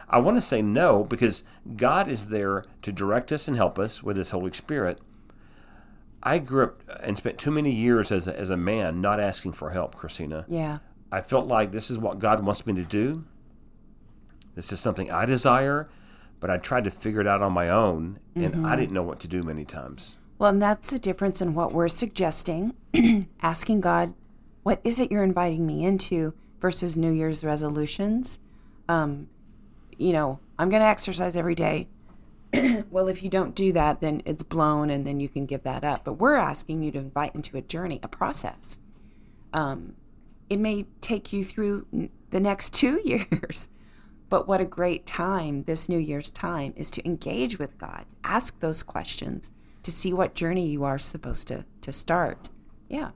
I 0.08 0.18
want 0.18 0.36
to 0.36 0.40
say 0.40 0.62
no 0.62 1.04
because 1.04 1.42
God 1.76 2.08
is 2.08 2.26
there 2.26 2.64
to 2.82 2.92
direct 2.92 3.32
us 3.32 3.48
and 3.48 3.56
help 3.56 3.78
us 3.78 4.02
with 4.02 4.16
His 4.16 4.30
Holy 4.30 4.52
Spirit. 4.52 5.00
I 6.22 6.38
grew 6.38 6.64
up 6.64 6.82
and 7.02 7.16
spent 7.16 7.38
too 7.38 7.50
many 7.50 7.70
years 7.72 8.10
as 8.10 8.26
a, 8.26 8.38
as 8.38 8.50
a 8.50 8.56
man 8.56 9.00
not 9.00 9.20
asking 9.20 9.52
for 9.52 9.70
help, 9.70 9.94
Christina. 9.96 10.44
Yeah. 10.48 10.78
I 11.12 11.20
felt 11.20 11.46
like 11.46 11.72
this 11.72 11.90
is 11.90 11.98
what 11.98 12.18
God 12.18 12.44
wants 12.44 12.66
me 12.66 12.74
to 12.74 12.82
do. 12.82 13.24
This 14.54 14.72
is 14.72 14.80
something 14.80 15.10
I 15.10 15.26
desire, 15.26 15.88
but 16.40 16.50
I 16.50 16.56
tried 16.58 16.84
to 16.84 16.90
figure 16.90 17.20
it 17.20 17.26
out 17.26 17.42
on 17.42 17.52
my 17.52 17.68
own, 17.70 18.18
and 18.34 18.66
I 18.66 18.74
didn't 18.76 18.92
know 18.92 19.02
what 19.02 19.20
to 19.20 19.28
do 19.28 19.42
many 19.42 19.64
times. 19.64 20.18
Well, 20.38 20.50
and 20.50 20.60
that's 20.60 20.90
the 20.90 20.98
difference 20.98 21.40
in 21.40 21.54
what 21.54 21.72
we're 21.72 21.88
suggesting, 21.88 22.74
asking 23.42 23.80
God, 23.80 24.14
what 24.62 24.80
is 24.84 24.98
it 24.98 25.10
you're 25.10 25.24
inviting 25.24 25.66
me 25.66 25.84
into 25.84 26.34
versus 26.60 26.96
New 26.96 27.12
Year's 27.12 27.44
resolutions? 27.44 28.38
Um, 28.88 29.28
you 29.96 30.12
know, 30.12 30.40
I'm 30.58 30.68
going 30.68 30.82
to 30.82 30.88
exercise 30.88 31.36
every 31.36 31.54
day. 31.54 31.88
well, 32.90 33.08
if 33.08 33.22
you 33.22 33.30
don't 33.30 33.54
do 33.54 33.72
that, 33.72 34.00
then 34.00 34.22
it's 34.24 34.42
blown 34.42 34.90
and 34.90 35.06
then 35.06 35.20
you 35.20 35.28
can 35.28 35.46
give 35.46 35.62
that 35.62 35.84
up. 35.84 36.04
But 36.04 36.14
we're 36.14 36.36
asking 36.36 36.82
you 36.82 36.90
to 36.92 36.98
invite 36.98 37.34
into 37.34 37.56
a 37.56 37.62
journey, 37.62 38.00
a 38.02 38.08
process. 38.08 38.78
Um, 39.52 39.94
it 40.48 40.58
may 40.58 40.86
take 41.00 41.32
you 41.32 41.44
through 41.44 41.86
the 42.30 42.40
next 42.40 42.74
two 42.74 43.00
years. 43.04 43.68
But 44.28 44.48
what 44.48 44.60
a 44.60 44.64
great 44.64 45.06
time, 45.06 45.62
this 45.64 45.88
New 45.88 45.98
Year's 45.98 46.30
time, 46.30 46.72
is 46.76 46.90
to 46.92 47.06
engage 47.06 47.58
with 47.58 47.78
God, 47.78 48.04
ask 48.24 48.58
those 48.58 48.82
questions 48.82 49.52
to 49.84 49.92
see 49.92 50.12
what 50.12 50.34
journey 50.34 50.66
you 50.66 50.82
are 50.82 50.98
supposed 50.98 51.46
to, 51.48 51.64
to 51.82 51.92
start. 51.92 52.50
Yeah. 52.88 53.10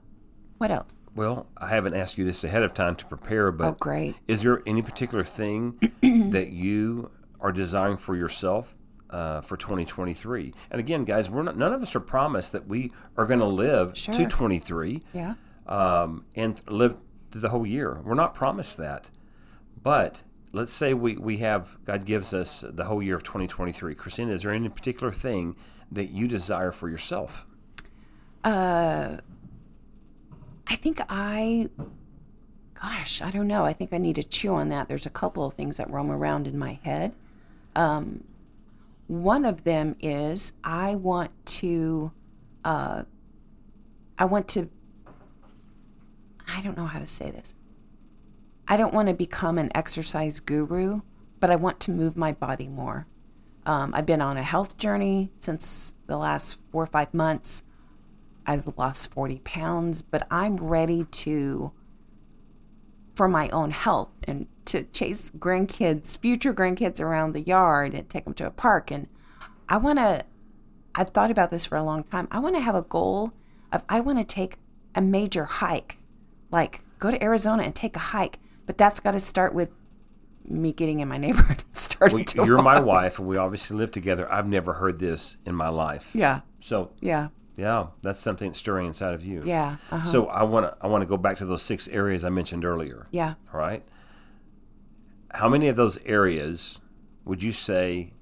What 0.57 0.71
else? 0.71 0.95
Well, 1.13 1.47
I 1.57 1.67
haven't 1.67 1.95
asked 1.95 2.17
you 2.17 2.23
this 2.23 2.45
ahead 2.45 2.63
of 2.63 2.73
time 2.73 2.95
to 2.95 3.05
prepare, 3.05 3.51
but 3.51 3.67
Oh, 3.67 3.71
great. 3.73 4.15
is 4.29 4.41
there 4.43 4.61
any 4.65 4.81
particular 4.81 5.25
thing 5.25 5.77
that 6.31 6.51
you 6.53 7.11
are 7.41 7.51
desiring 7.51 7.97
for 7.97 8.15
yourself 8.15 8.73
uh, 9.09 9.41
for 9.41 9.57
2023? 9.57 10.53
And 10.71 10.79
again, 10.79 11.03
guys, 11.03 11.29
we're 11.29 11.43
not, 11.43 11.57
none 11.57 11.73
of 11.73 11.81
us 11.81 11.93
are 11.93 11.99
promised 11.99 12.53
that 12.53 12.65
we 12.69 12.93
are 13.17 13.25
going 13.25 13.41
to 13.41 13.45
live 13.45 13.97
Sure. 13.97 14.13
to 14.15 14.25
23 14.27 15.01
Yeah. 15.13 15.33
um, 15.67 16.23
and 16.37 16.61
live 16.69 16.95
the 17.39 17.49
whole 17.49 17.65
year. 17.65 17.99
We're 18.03 18.15
not 18.15 18.33
promised 18.33 18.77
that. 18.77 19.09
But 19.81 20.23
let's 20.51 20.73
say 20.73 20.93
we, 20.93 21.17
we 21.17 21.37
have, 21.37 21.77
God 21.85 22.05
gives 22.05 22.33
us 22.33 22.63
the 22.67 22.85
whole 22.85 23.01
year 23.01 23.15
of 23.15 23.23
2023. 23.23 23.95
Christina, 23.95 24.33
is 24.33 24.43
there 24.43 24.51
any 24.51 24.69
particular 24.69 25.11
thing 25.11 25.55
that 25.91 26.11
you 26.11 26.27
desire 26.27 26.71
for 26.71 26.89
yourself? 26.89 27.45
Uh, 28.43 29.17
I 30.67 30.75
think 30.75 31.01
I, 31.09 31.69
gosh, 32.81 33.21
I 33.21 33.31
don't 33.31 33.47
know. 33.47 33.65
I 33.65 33.73
think 33.73 33.93
I 33.93 33.97
need 33.97 34.15
to 34.15 34.23
chew 34.23 34.53
on 34.53 34.69
that. 34.69 34.87
There's 34.87 35.05
a 35.05 35.11
couple 35.11 35.45
of 35.45 35.53
things 35.53 35.77
that 35.77 35.89
roam 35.89 36.11
around 36.11 36.47
in 36.47 36.57
my 36.57 36.79
head. 36.83 37.15
Um, 37.75 38.23
one 39.07 39.45
of 39.45 39.63
them 39.63 39.95
is 39.99 40.53
I 40.63 40.95
want 40.95 41.31
to, 41.45 42.11
uh, 42.63 43.03
I 44.17 44.25
want 44.25 44.47
to, 44.49 44.69
I 46.51 46.61
don't 46.61 46.77
know 46.77 46.85
how 46.85 46.99
to 46.99 47.07
say 47.07 47.31
this. 47.31 47.55
I 48.67 48.77
don't 48.77 48.93
want 48.93 49.07
to 49.07 49.13
become 49.13 49.57
an 49.57 49.71
exercise 49.75 50.39
guru, 50.39 51.01
but 51.39 51.49
I 51.49 51.55
want 51.55 51.79
to 51.81 51.91
move 51.91 52.15
my 52.15 52.31
body 52.31 52.67
more. 52.67 53.07
Um, 53.65 53.93
I've 53.93 54.05
been 54.05 54.21
on 54.21 54.37
a 54.37 54.43
health 54.43 54.77
journey 54.77 55.31
since 55.39 55.95
the 56.07 56.17
last 56.17 56.57
four 56.71 56.83
or 56.83 56.87
five 56.87 57.13
months. 57.13 57.63
I've 58.45 58.67
lost 58.77 59.11
40 59.11 59.39
pounds, 59.39 60.01
but 60.01 60.25
I'm 60.31 60.57
ready 60.57 61.05
to, 61.05 61.71
for 63.15 63.27
my 63.27 63.49
own 63.49 63.71
health 63.71 64.09
and 64.27 64.47
to 64.65 64.83
chase 64.83 65.29
grandkids, 65.31 66.19
future 66.19 66.53
grandkids 66.53 66.99
around 66.99 67.33
the 67.33 67.41
yard 67.41 67.93
and 67.93 68.09
take 68.09 68.23
them 68.23 68.33
to 68.35 68.47
a 68.47 68.51
park. 68.51 68.89
And 68.89 69.07
I 69.69 69.77
want 69.77 69.99
to, 69.99 70.25
I've 70.95 71.09
thought 71.09 71.29
about 71.29 71.49
this 71.49 71.65
for 71.65 71.77
a 71.77 71.83
long 71.83 72.03
time. 72.03 72.27
I 72.31 72.39
want 72.39 72.55
to 72.55 72.61
have 72.61 72.75
a 72.75 72.81
goal 72.81 73.33
of, 73.71 73.83
I 73.87 73.99
want 73.99 74.17
to 74.17 74.23
take 74.25 74.57
a 74.95 75.01
major 75.01 75.45
hike, 75.45 75.97
like 76.51 76.81
go 76.99 77.09
to 77.11 77.23
Arizona 77.23 77.63
and 77.63 77.73
take 77.75 77.95
a 77.95 77.99
hike. 77.99 78.39
But 78.65 78.77
that's 78.77 78.99
got 78.99 79.11
to 79.11 79.19
start 79.19 79.53
with 79.53 79.69
me 80.45 80.71
getting 80.73 80.99
in 80.99 81.07
my 81.07 81.17
neighborhood 81.17 81.63
and 81.67 81.75
starting 81.77 82.17
Well, 82.19 82.25
to 82.25 82.45
you're 82.45 82.61
my 82.61 82.79
wife, 82.79 83.19
and 83.19 83.27
we 83.27 83.37
obviously 83.37 83.77
live 83.77 83.91
together. 83.91 84.31
I've 84.31 84.47
never 84.47 84.73
heard 84.73 84.99
this 84.99 85.37
in 85.45 85.55
my 85.55 85.69
life. 85.69 86.09
Yeah. 86.13 86.41
So, 86.59 86.91
Yeah. 87.01 87.29
yeah, 87.55 87.87
that's 88.01 88.19
something 88.19 88.49
that's 88.49 88.59
stirring 88.59 88.87
inside 88.87 89.13
of 89.13 89.23
you. 89.25 89.41
Yeah. 89.45 89.77
Uh-huh. 89.91 90.05
So 90.05 90.27
I 90.27 90.43
want 90.43 90.65
to 90.67 90.77
I 90.83 90.87
want 90.87 91.01
to 91.01 91.05
go 91.07 91.17
back 91.17 91.37
to 91.37 91.45
those 91.45 91.63
six 91.63 91.87
areas 91.87 92.23
I 92.23 92.29
mentioned 92.29 92.65
earlier. 92.65 93.07
yeah. 93.11 93.33
All 93.53 93.59
right. 93.59 93.83
How 95.33 95.47
many 95.47 95.67
of 95.69 95.75
those 95.75 95.97
areas 96.05 96.81
would 97.25 97.41
you 97.41 97.51
say 97.51 98.13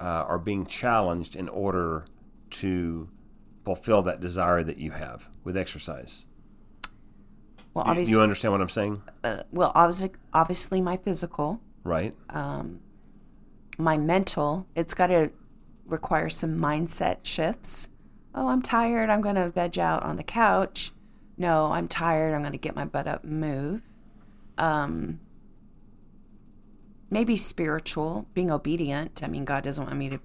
uh, 0.00 0.04
are 0.04 0.38
being 0.38 0.64
challenged 0.66 1.36
in 1.36 1.48
order 1.48 2.06
to 2.50 3.08
fulfill 3.64 4.02
that 4.02 4.20
desire 4.20 4.62
that 4.62 4.78
you 4.78 4.90
have 4.92 5.28
with 5.44 5.56
exercise? 5.56 6.24
Well, 7.74 7.84
You- 7.84 7.90
obviously, 7.90 8.12
you 8.12 8.22
understand 8.22 8.52
what 8.52 8.60
I'm 8.60 8.68
saying, 8.68 9.02
uh, 9.22 9.42
well, 9.52 9.72
obviously, 9.74 10.10
obviously, 10.32 10.80
my 10.80 10.96
physical, 10.96 11.60
right? 11.84 12.14
Um, 12.30 12.80
my 13.78 13.96
mental, 13.96 14.66
it's 14.74 14.92
got 14.94 15.06
to 15.08 15.30
require 15.86 16.28
some 16.28 16.58
mindset 16.58 17.18
shifts. 17.24 17.88
Oh, 18.34 18.48
I'm 18.48 18.62
tired. 18.62 19.10
I'm 19.10 19.20
going 19.20 19.34
to 19.36 19.50
veg 19.50 19.78
out 19.78 20.02
on 20.02 20.16
the 20.16 20.22
couch. 20.22 20.92
No, 21.36 21.72
I'm 21.72 21.88
tired. 21.88 22.34
I'm 22.34 22.42
going 22.42 22.52
to 22.52 22.58
get 22.58 22.76
my 22.76 22.84
butt 22.84 23.06
up 23.06 23.24
and 23.24 23.40
move. 23.40 23.82
Um, 24.58 25.20
maybe 27.10 27.36
spiritual, 27.36 28.28
being 28.34 28.50
obedient. 28.50 29.22
I 29.22 29.28
mean, 29.28 29.44
God 29.44 29.64
doesn't 29.64 29.84
want 29.84 29.96
me 29.96 30.10
to 30.10 30.20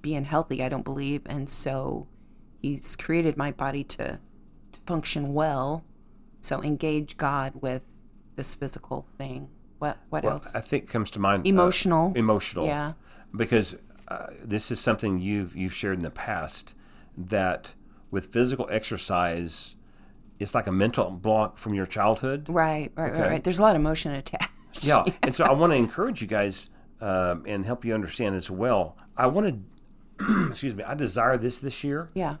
be 0.00 0.14
unhealthy, 0.14 0.62
I 0.62 0.68
don't 0.68 0.84
believe. 0.84 1.22
And 1.26 1.48
so 1.48 2.06
He's 2.62 2.94
created 2.94 3.36
my 3.36 3.50
body 3.50 3.82
to, 3.84 4.20
to 4.72 4.80
function 4.86 5.34
well. 5.34 5.84
So 6.42 6.60
engage 6.62 7.16
God 7.16 7.52
with 7.62 7.82
this 8.36 8.54
physical 8.54 9.06
thing. 9.16 9.48
What, 9.78 9.96
what 10.10 10.24
Well, 10.24 10.34
else? 10.34 10.54
I 10.54 10.60
think 10.60 10.88
comes 10.88 11.10
to 11.12 11.18
mind 11.20 11.46
uh, 11.46 11.48
Emotional. 11.48 12.12
emotional. 12.14 12.66
Yeah. 12.66 12.92
Because 13.34 13.76
uh, 14.08 14.26
this 14.44 14.70
is 14.70 14.78
something 14.80 15.18
you've 15.20 15.56
you've 15.56 15.72
shared 15.72 15.96
in 15.96 16.02
the 16.02 16.10
past 16.10 16.74
that 17.16 17.74
with 18.10 18.26
physical 18.32 18.68
exercise, 18.70 19.76
it's 20.38 20.54
like 20.54 20.66
a 20.66 20.72
mental 20.72 21.10
block 21.10 21.56
from 21.58 21.72
your 21.74 21.86
childhood. 21.86 22.46
Right, 22.48 22.92
right, 22.96 23.10
Okay. 23.12 23.20
right, 23.20 23.30
right. 23.30 23.44
There's 23.44 23.58
a 23.58 23.62
lot 23.62 23.74
of 23.76 23.80
emotion 23.80 24.12
attached. 24.12 24.50
Yeah, 24.82 25.04
and 25.22 25.34
so 25.34 25.44
I 25.44 25.52
want 25.52 25.72
to 25.72 25.76
encourage 25.76 26.22
you 26.22 26.26
guys 26.26 26.68
um, 27.02 27.44
and 27.46 27.64
help 27.64 27.84
you 27.84 27.94
understand 27.94 28.34
as 28.34 28.50
well. 28.50 28.96
I 29.16 29.26
want 29.26 29.62
to, 30.18 30.46
excuse 30.48 30.74
me, 30.74 30.82
I 30.82 30.94
desire 30.94 31.36
this 31.36 31.58
this 31.58 31.84
year. 31.84 32.10
Yeah. 32.14 32.36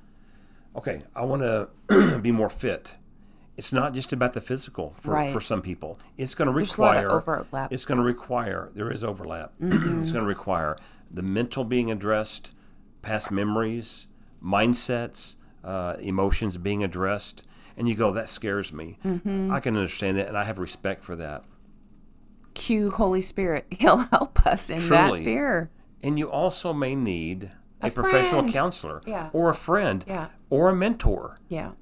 Okay, 0.74 1.02
I 1.14 1.24
want 1.24 1.42
to 1.88 2.18
be 2.18 2.32
more 2.32 2.48
fit. 2.50 2.96
It's 3.62 3.72
not 3.72 3.94
just 3.94 4.12
about 4.12 4.32
the 4.32 4.40
physical 4.40 4.92
for, 4.98 5.12
Right. 5.12 5.32
for 5.32 5.40
some 5.40 5.62
people. 5.62 5.96
It's 6.18 6.34
going 6.34 6.48
to 6.50 6.52
There's 6.52 6.76
a 6.76 6.80
lot 6.80 6.96
of 6.96 7.04
require 7.04 7.36
overlap. 7.44 7.72
It's 7.72 7.84
going 7.84 7.98
to 7.98 8.02
require 8.04 8.70
there 8.74 8.90
is 8.90 9.04
overlap. 9.04 9.52
Mm-hmm. 9.62 10.00
it's 10.00 10.10
going 10.10 10.24
to 10.24 10.28
require 10.28 10.76
the 11.12 11.22
mental 11.22 11.62
being 11.62 11.88
addressed, 11.88 12.54
past 13.02 13.30
memories, 13.30 14.08
mindsets, 14.44 15.36
uh, 15.62 15.94
emotions 16.00 16.58
being 16.58 16.82
addressed. 16.82 17.46
And 17.76 17.88
you 17.88 17.94
go, 17.94 18.10
that 18.14 18.28
scares 18.28 18.72
me. 18.72 18.98
Mm-hmm. 19.04 19.52
I 19.52 19.60
can 19.60 19.76
understand 19.76 20.16
that, 20.18 20.26
and 20.26 20.36
I 20.36 20.42
have 20.42 20.58
respect 20.58 21.04
for 21.04 21.14
that. 21.14 21.44
Cue 22.54 22.90
Holy 22.90 23.20
Spirit. 23.20 23.66
He'll 23.70 23.98
help 23.98 24.44
us 24.44 24.70
in 24.70 24.80
Truly. 24.80 25.20
that 25.20 25.24
fear. 25.24 25.70
And 26.02 26.18
you 26.18 26.28
also 26.28 26.72
may 26.72 26.96
need 26.96 27.52
a, 27.80 27.86
A 27.86 27.90
professional 27.90 28.50
counselor 28.50 29.02
Yeah. 29.06 29.30
or 29.32 29.50
a 29.50 29.54
friend 29.54 30.04
Yeah. 30.08 30.30
or 30.50 30.68
a 30.68 30.74
mentor 30.74 31.38
Yeah. 31.48 31.72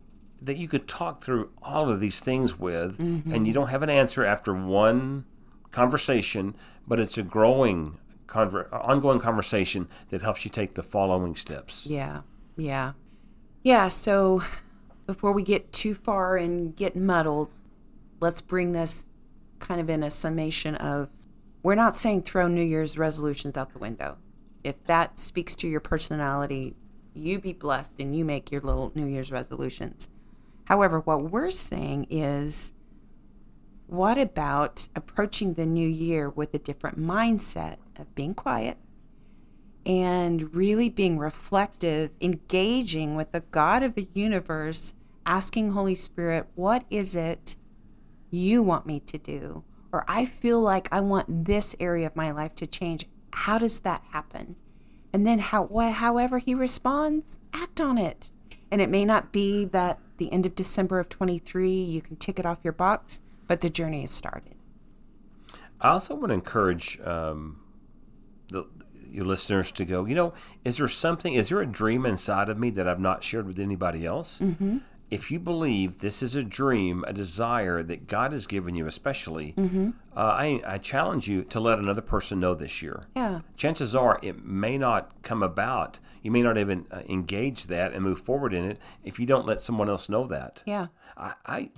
That 0.43 0.57
you 0.57 0.69
could 0.69 0.89
talk 0.89 1.23
through 1.23 1.51
all 1.63 1.91
of 1.91 2.01
these 2.01 2.21
things 2.21 2.59
with. 2.59 2.99
Mm-hmm. 2.99 3.33
And 3.33 3.47
you 3.47 3.53
don't 3.53 3.69
have 3.69 3.83
an 3.83 3.91
answer 3.91 4.25
after 4.25 4.55
one 4.55 5.25
conversation, 5.71 6.55
but 6.87 6.99
it's 6.99 7.19
a 7.19 7.23
growing, 7.23 7.99
conver- 8.27 8.73
ongoing 8.73 9.21
conversation 9.21 9.89
that 10.09 10.23
helps 10.23 10.45
you 10.45 10.51
take 10.51 10.75
the 10.75 10.83
following 10.83 11.37
steps. 11.37 11.87
Yeah. 11.87 12.23
Yeah. 12.57 12.93
Yeah. 13.63 13.89
So 13.89 14.43
before 15.07 15.33
we 15.33 15.43
get 15.43 15.73
too 15.73 15.95
far 15.95 16.37
and 16.37 16.75
get 16.75 16.97
muddled, 16.97 17.51
let's 18.21 18.41
bring 18.41 18.73
this 18.73 19.07
kind 19.59 19.81
of 19.81 19.91
in 19.91 20.03
a 20.03 20.11
summation 20.11 20.75
of 20.77 21.11
we're 21.63 21.75
not 21.75 21.95
saying 21.95 22.23
throw 22.23 22.49
New 22.49 22.63
Year's 22.63 22.97
resolutions 22.97 23.57
out 23.57 23.73
the 23.73 23.79
window. 23.79 24.17
If 24.65 24.83
that 24.85 25.19
speaks 25.19 25.55
to 25.57 25.69
your 25.69 25.81
personality, 25.81 26.75
you 27.13 27.39
be 27.39 27.53
blessed 27.53 27.95
and 27.99 28.17
you 28.17 28.25
make 28.25 28.51
your 28.51 28.63
little 28.63 28.93
New 28.95 29.07
Year's 29.07 29.31
resolutions. 29.31 30.09
However, 30.71 31.01
what 31.01 31.33
we're 31.33 31.51
saying 31.51 32.07
is 32.11 32.75
what 33.89 34.17
about 34.17 34.87
approaching 34.95 35.55
the 35.55 35.67
new 35.67 35.89
year 35.89 36.31
with 36.31 36.55
a 36.55 36.61
different 36.61 36.97
mindset 36.97 37.79
of 37.97 38.15
being 38.15 38.35
quiet 38.35 38.79
and 39.85 40.55
really 40.55 40.89
being 40.89 41.19
reflective, 41.19 42.13
engaging 42.21 43.17
with 43.17 43.33
the 43.33 43.41
God 43.41 43.83
of 43.83 43.97
the 43.97 44.09
universe, 44.15 44.95
asking 45.27 45.71
Holy 45.73 45.97
Spirit, 45.97 46.47
what 46.55 46.85
is 46.89 47.17
it 47.17 47.57
you 48.31 48.63
want 48.63 48.87
me 48.87 49.01
to 49.01 49.19
do? 49.19 49.65
Or 49.93 50.05
I 50.07 50.25
feel 50.25 50.61
like 50.61 50.89
I 50.93 51.01
want 51.01 51.47
this 51.47 51.75
area 51.81 52.07
of 52.07 52.15
my 52.15 52.31
life 52.31 52.55
to 52.55 52.67
change. 52.69 53.07
How 53.33 53.59
does 53.59 53.81
that 53.81 54.05
happen? 54.13 54.55
And 55.13 55.27
then 55.27 55.41
how 55.41 55.65
what 55.65 55.95
however 55.95 56.39
he 56.39 56.55
responds, 56.55 57.41
act 57.53 57.81
on 57.81 57.99
it. 57.99 58.31
And 58.71 58.81
it 58.81 58.89
may 58.89 59.05
not 59.05 59.33
be 59.33 59.65
that 59.65 59.99
the 60.21 60.31
end 60.33 60.47
of 60.47 60.55
December 60.55 61.01
of 61.01 61.09
23 61.09 61.73
you 61.73 62.01
can 62.01 62.15
tick 62.15 62.39
it 62.39 62.47
off 62.47 62.59
your 62.63 62.73
box, 62.73 63.21
but 63.49 63.63
the 63.63 63.71
journey 63.71 64.03
has 64.03 64.13
started. 64.13 64.55
I 65.81 65.89
also 65.89 66.15
want 66.15 66.29
to 66.29 66.35
encourage 66.35 67.01
um, 67.01 67.59
the, 68.51 68.67
your 69.11 69.25
listeners 69.25 69.73
to 69.73 69.85
go, 69.85 70.05
you 70.05 70.15
know, 70.15 70.35
is 70.65 70.77
there 70.77 70.87
something, 70.89 71.33
is 71.33 71.49
there 71.49 71.61
a 71.61 71.67
dream 71.67 72.05
inside 72.05 72.51
of 72.51 72.59
me 72.59 72.71
that 72.71 72.87
I've 72.87 73.01
not 73.01 73.25
shared 73.25 73.47
with 73.47 73.59
anybody 73.59 74.05
else? 74.07 74.39
Mm-hmm. 74.41 74.79
If 75.11 75.31
you 75.31 75.41
believe 75.41 75.99
this 75.99 76.23
is 76.23 76.37
a 76.37 76.43
dream, 76.45 77.05
a 77.07 77.13
desire 77.13 77.83
that 77.83 78.07
God 78.07 78.33
has 78.33 78.47
given 78.47 78.77
you, 78.77 78.87
especially, 78.87 79.55
mm-hmm. 79.57 79.91
uh, 80.17 80.21
I, 80.21 80.63
I 80.65 80.79
challenge 80.79 81.27
you 81.29 81.43
to 81.45 81.59
let 81.59 81.81
another 81.81 82.01
person 82.01 82.39
know 82.39 82.55
this 82.55 82.81
year. 82.81 83.07
Yeah. 83.17 83.41
Chances 83.57 83.97
are 83.97 84.21
it 84.23 84.45
may 84.45 84.79
not 84.79 85.23
come 85.23 85.43
about. 85.43 85.99
You 86.23 86.31
may 86.31 86.43
not 86.43 86.59
even 86.59 86.87
uh, 86.93 87.03
engage 87.09 87.67
that 87.67 87.93
and 87.93 88.05
move 88.05 88.21
forward 88.21 88.55
in 88.55 88.65
it 88.65 88.79
if 89.03 89.19
you 89.19 89.27
don't 89.27 89.47
let 89.47 89.61
someone 89.61 89.89
else 89.89 90.09
know 90.09 90.27
that. 90.29 90.63
Yeah. 90.65 90.87
I, 91.17 91.33
I 91.45 91.71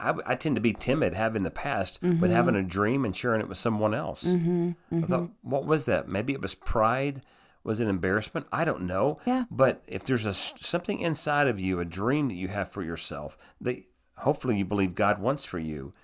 I, 0.00 0.14
I, 0.26 0.34
tend 0.34 0.56
to 0.56 0.60
be 0.60 0.72
timid, 0.72 1.14
have 1.14 1.36
in 1.36 1.44
the 1.44 1.50
past, 1.52 2.02
Mm-hmm. 2.02 2.20
with 2.20 2.32
having 2.32 2.56
a 2.56 2.62
dream 2.62 3.04
and 3.04 3.14
sharing 3.14 3.40
it 3.40 3.48
with 3.48 3.58
someone 3.58 3.94
else. 3.94 4.24
Mm-hmm, 4.24 4.72
I 4.92 5.06
thought, 5.06 5.30
what 5.42 5.66
was 5.66 5.84
that? 5.84 6.08
Maybe 6.08 6.32
it 6.32 6.42
was 6.42 6.54
pride. 6.54 7.22
Was 7.64 7.80
it 7.80 7.84
an 7.84 7.90
embarrassment? 7.90 8.46
I 8.52 8.64
don't 8.64 8.82
know. 8.82 9.18
Yeah. 9.26 9.44
But 9.50 9.82
if 9.86 10.04
there's 10.04 10.26
a 10.26 10.34
something 10.34 11.00
inside 11.00 11.48
of 11.48 11.58
you, 11.58 11.80
a 11.80 11.84
dream 11.84 12.28
that 12.28 12.34
you 12.34 12.48
have 12.48 12.70
for 12.70 12.82
yourself, 12.82 13.36
that 13.62 13.82
hopefully 14.16 14.58
you 14.58 14.64
believe 14.64 14.94
God 14.94 15.18
wants 15.18 15.44
for 15.44 15.58
you, 15.58 15.94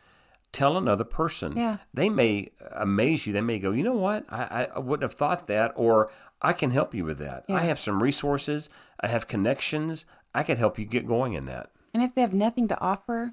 tell 0.52 0.76
another 0.76 1.04
person. 1.04 1.56
Yeah. 1.56 1.76
They 1.92 2.08
may 2.08 2.48
amaze 2.72 3.26
you. 3.26 3.32
They 3.32 3.40
may 3.42 3.58
go, 3.58 3.72
you 3.72 3.84
know 3.84 3.94
what? 3.94 4.24
I, 4.30 4.68
I 4.74 4.78
wouldn't 4.78 5.08
have 5.08 5.18
thought 5.18 5.46
that, 5.48 5.72
or 5.76 6.10
I 6.42 6.54
can 6.54 6.70
help 6.70 6.94
you 6.94 7.04
with 7.04 7.18
that. 7.18 7.44
Yeah. 7.46 7.56
I 7.56 7.60
have 7.60 7.78
some 7.78 8.02
resources. 8.02 8.70
I 8.98 9.08
have 9.08 9.28
connections. 9.28 10.06
I 10.34 10.42
could 10.42 10.58
help 10.58 10.78
you 10.78 10.86
get 10.86 11.06
going 11.06 11.34
in 11.34 11.44
that. 11.44 11.70
And 11.92 12.02
if 12.02 12.14
they 12.14 12.22
have 12.22 12.32
nothing 12.32 12.68
to 12.68 12.80
offer, 12.80 13.32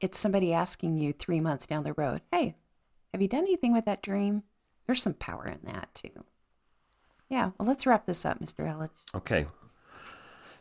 it's 0.00 0.18
somebody 0.18 0.52
asking 0.52 0.96
you 0.96 1.12
three 1.12 1.40
months 1.40 1.66
down 1.66 1.84
the 1.84 1.92
road, 1.92 2.22
hey, 2.32 2.56
have 3.12 3.22
you 3.22 3.28
done 3.28 3.40
anything 3.40 3.72
with 3.72 3.84
that 3.84 4.02
dream? 4.02 4.42
There's 4.86 5.02
some 5.02 5.14
power 5.14 5.46
in 5.46 5.60
that 5.64 5.94
too. 5.94 6.24
Yeah, 7.32 7.52
well, 7.58 7.66
let's 7.66 7.86
wrap 7.86 8.04
this 8.04 8.26
up, 8.26 8.40
Mr. 8.40 8.58
Elledge. 8.68 8.90
Okay. 9.14 9.46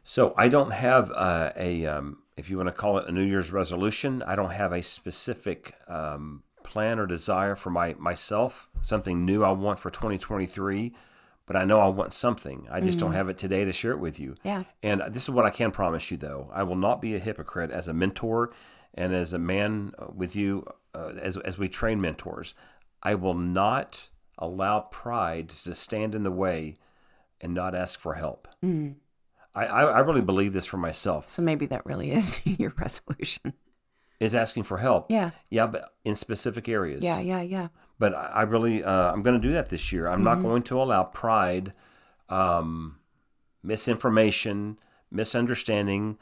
So 0.05 0.33
I 0.37 0.47
don't 0.47 0.71
have 0.71 1.11
uh, 1.11 1.51
a, 1.57 1.85
um, 1.85 2.19
if 2.37 2.49
you 2.49 2.55
want 2.55 2.67
to 2.67 2.73
call 2.73 2.97
it 2.97 3.09
a 3.09 3.11
New 3.11 3.25
Year's 3.25 3.51
resolution, 3.51 4.23
I 4.25 4.37
don't 4.37 4.51
have 4.51 4.71
a 4.71 4.81
specific 4.81 5.75
um, 5.89 6.43
plan 6.63 6.97
or 6.97 7.05
desire 7.05 7.57
for 7.57 7.71
my 7.71 7.93
myself, 7.99 8.69
something 8.81 9.25
new 9.25 9.43
I 9.43 9.51
want 9.51 9.81
for 9.81 9.89
2023. 9.89 10.93
But 11.45 11.57
I 11.57 11.65
know 11.65 11.81
I 11.81 11.89
want 11.89 12.13
something. 12.13 12.65
I 12.71 12.79
just 12.79 12.97
don't 12.97 13.11
have 13.11 13.27
it 13.27 13.37
today 13.37 13.65
to 13.65 13.73
share 13.73 13.91
it 13.91 13.99
with 13.99 14.21
you. 14.21 14.35
Yeah. 14.43 14.63
And 14.81 15.03
this 15.09 15.23
is 15.23 15.31
what 15.31 15.45
I 15.45 15.49
can 15.49 15.71
promise 15.71 16.09
you, 16.09 16.15
though. 16.15 16.49
I 16.53 16.63
will 16.63 16.77
not 16.77 17.01
be 17.01 17.15
a 17.15 17.19
hypocrite 17.19 17.71
as 17.71 17.89
a 17.89 17.93
mentor 17.93 18.53
and 18.93 19.13
as 19.13 19.33
a 19.33 19.39
man 19.39 19.91
uh, 19.99 20.05
with 20.15 20.37
you, 20.37 20.65
uh, 20.95 21.11
as, 21.21 21.35
as 21.35 21.57
we 21.57 21.67
train 21.67 21.99
mentors. 21.99 22.55
I 23.03 23.15
will 23.15 23.33
not 23.33 24.09
allow 24.41 24.81
pride 24.81 25.47
to 25.49 25.73
stand 25.73 26.15
in 26.15 26.23
the 26.23 26.31
way 26.31 26.75
and 27.39 27.53
not 27.53 27.73
ask 27.75 27.97
for 27.99 28.15
help. 28.15 28.47
Mm. 28.63 28.95
I, 29.55 29.65
I, 29.65 29.81
I 29.83 29.99
really 29.99 30.21
believe 30.21 30.51
this 30.53 30.65
for 30.65 30.77
myself. 30.77 31.27
So 31.27 31.41
maybe 31.41 31.65
that 31.67 31.85
really 31.85 32.11
is 32.11 32.39
your 32.45 32.73
resolution. 32.77 33.53
Is 34.19 34.35
asking 34.35 34.63
for 34.63 34.77
help. 34.77 35.09
Yeah. 35.09 35.31
Yeah, 35.49 35.65
but 35.67 35.93
in 36.05 36.15
specific 36.15 36.69
areas. 36.69 37.03
Yeah, 37.03 37.19
yeah, 37.19 37.41
yeah. 37.41 37.69
But 37.97 38.13
I 38.13 38.25
I 38.27 38.41
really, 38.43 38.83
uh, 38.83 39.11
I'm 39.11 39.23
going 39.23 39.39
to 39.41 39.47
do 39.47 39.53
that 39.53 39.69
this 39.69 39.91
year. 39.91 40.07
I'm 40.07 40.17
Mm-hmm. 40.17 40.23
not 40.23 40.41
going 40.43 40.61
to 40.63 40.81
allow 40.81 41.03
pride, 41.05 41.73
um, 42.29 42.97
misinformation, 43.63 44.77
misunderstanding, 45.11 46.17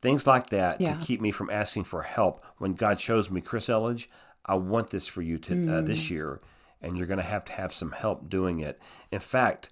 things 0.00 0.26
like 0.26 0.50
that 0.50 0.80
Yeah. 0.80 0.94
to 0.94 1.04
keep 1.04 1.20
me 1.20 1.30
from 1.30 1.50
asking 1.50 1.84
for 1.84 2.02
help. 2.02 2.44
When 2.58 2.72
God 2.72 2.98
shows 3.00 3.30
me, 3.30 3.40
Chris 3.40 3.68
Elledge, 3.68 4.08
I 4.46 4.54
want 4.56 4.90
this 4.90 5.06
for 5.08 5.22
you 5.22 5.38
to 5.38 5.52
uh, 5.52 5.56
Mm. 5.82 5.86
this 5.86 6.10
year, 6.10 6.40
and 6.84 6.96
you're 6.96 7.06
going 7.06 7.18
to 7.18 7.24
have 7.24 7.44
to 7.46 7.52
have 7.52 7.72
some 7.72 7.92
help 7.92 8.28
doing 8.28 8.60
it. 8.60 8.80
In 9.10 9.20
fact, 9.20 9.70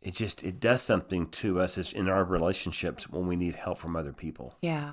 it 0.00 0.14
just 0.14 0.44
it 0.44 0.60
does 0.60 0.82
something 0.82 1.28
to 1.28 1.60
us 1.60 1.76
as 1.78 1.92
in 1.92 2.08
our 2.08 2.24
relationships 2.24 3.08
when 3.10 3.26
we 3.26 3.36
need 3.36 3.54
help 3.54 3.78
from 3.78 3.96
other 3.96 4.12
people. 4.12 4.54
Yeah. 4.62 4.92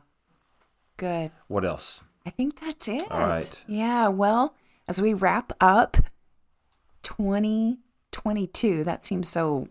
Good. 0.97 1.31
What 1.47 1.65
else? 1.65 2.01
I 2.25 2.29
think 2.29 2.59
that's 2.59 2.87
it. 2.87 3.03
All 3.11 3.19
right. 3.19 3.63
Yeah. 3.67 4.07
Well, 4.07 4.55
as 4.87 5.01
we 5.01 5.13
wrap 5.13 5.51
up 5.61 5.97
2022, 7.03 8.83
that 8.83 9.05
seems 9.05 9.29
so 9.29 9.67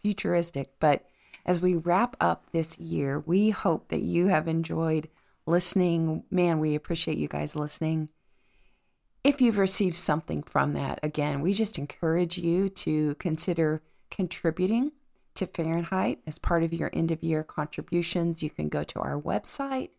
futuristic, 0.00 0.72
but 0.80 1.06
as 1.44 1.60
we 1.60 1.74
wrap 1.74 2.16
up 2.20 2.50
this 2.52 2.78
year, 2.78 3.20
we 3.20 3.50
hope 3.50 3.88
that 3.88 4.02
you 4.02 4.28
have 4.28 4.46
enjoyed 4.46 5.08
listening. 5.46 6.24
Man, 6.30 6.60
we 6.60 6.74
appreciate 6.74 7.18
you 7.18 7.28
guys 7.28 7.56
listening. 7.56 8.10
If 9.24 9.40
you've 9.40 9.58
received 9.58 9.94
something 9.94 10.42
from 10.42 10.72
that, 10.72 10.98
again, 11.02 11.42
we 11.42 11.54
just 11.54 11.78
encourage 11.78 12.38
you 12.38 12.68
to 12.68 13.14
consider 13.16 13.80
contributing 14.10 14.92
to 15.36 15.46
Fahrenheit 15.46 16.18
as 16.26 16.38
part 16.38 16.64
of 16.64 16.72
your 16.72 16.90
end 16.92 17.12
of 17.12 17.22
year 17.22 17.44
contributions. 17.44 18.42
You 18.42 18.50
can 18.50 18.68
go 18.68 18.82
to 18.82 18.98
our 18.98 19.20
website 19.20 19.90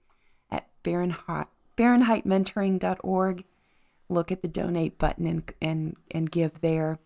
at 0.51 0.67
Fahrenheit, 0.83 1.47
FahrenheitMentoring.org. 1.77 3.45
Look 4.09 4.31
at 4.31 4.41
the 4.41 4.49
donate 4.49 4.97
button 4.97 5.25
and, 5.25 5.51
and, 5.61 5.95
and 6.11 6.29
give 6.29 6.59
there. 6.59 6.99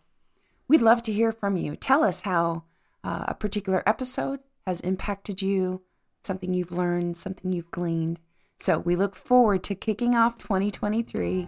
We'd 0.67 0.81
love 0.81 1.03
to 1.03 1.13
hear 1.13 1.31
from 1.31 1.55
you. 1.55 1.75
Tell 1.75 2.03
us 2.03 2.21
how 2.21 2.63
uh, 3.03 3.25
a 3.27 3.35
particular 3.35 3.83
episode 3.85 4.39
has 4.65 4.81
impacted 4.81 5.43
you, 5.43 5.83
something 6.23 6.53
you've 6.53 6.71
learned, 6.71 7.15
something 7.15 7.51
you've 7.51 7.71
gleaned. 7.71 8.19
So 8.57 8.79
we 8.79 8.95
look 8.95 9.15
forward 9.15 9.63
to 9.65 9.75
kicking 9.75 10.15
off 10.15 10.39
2023. 10.39 11.47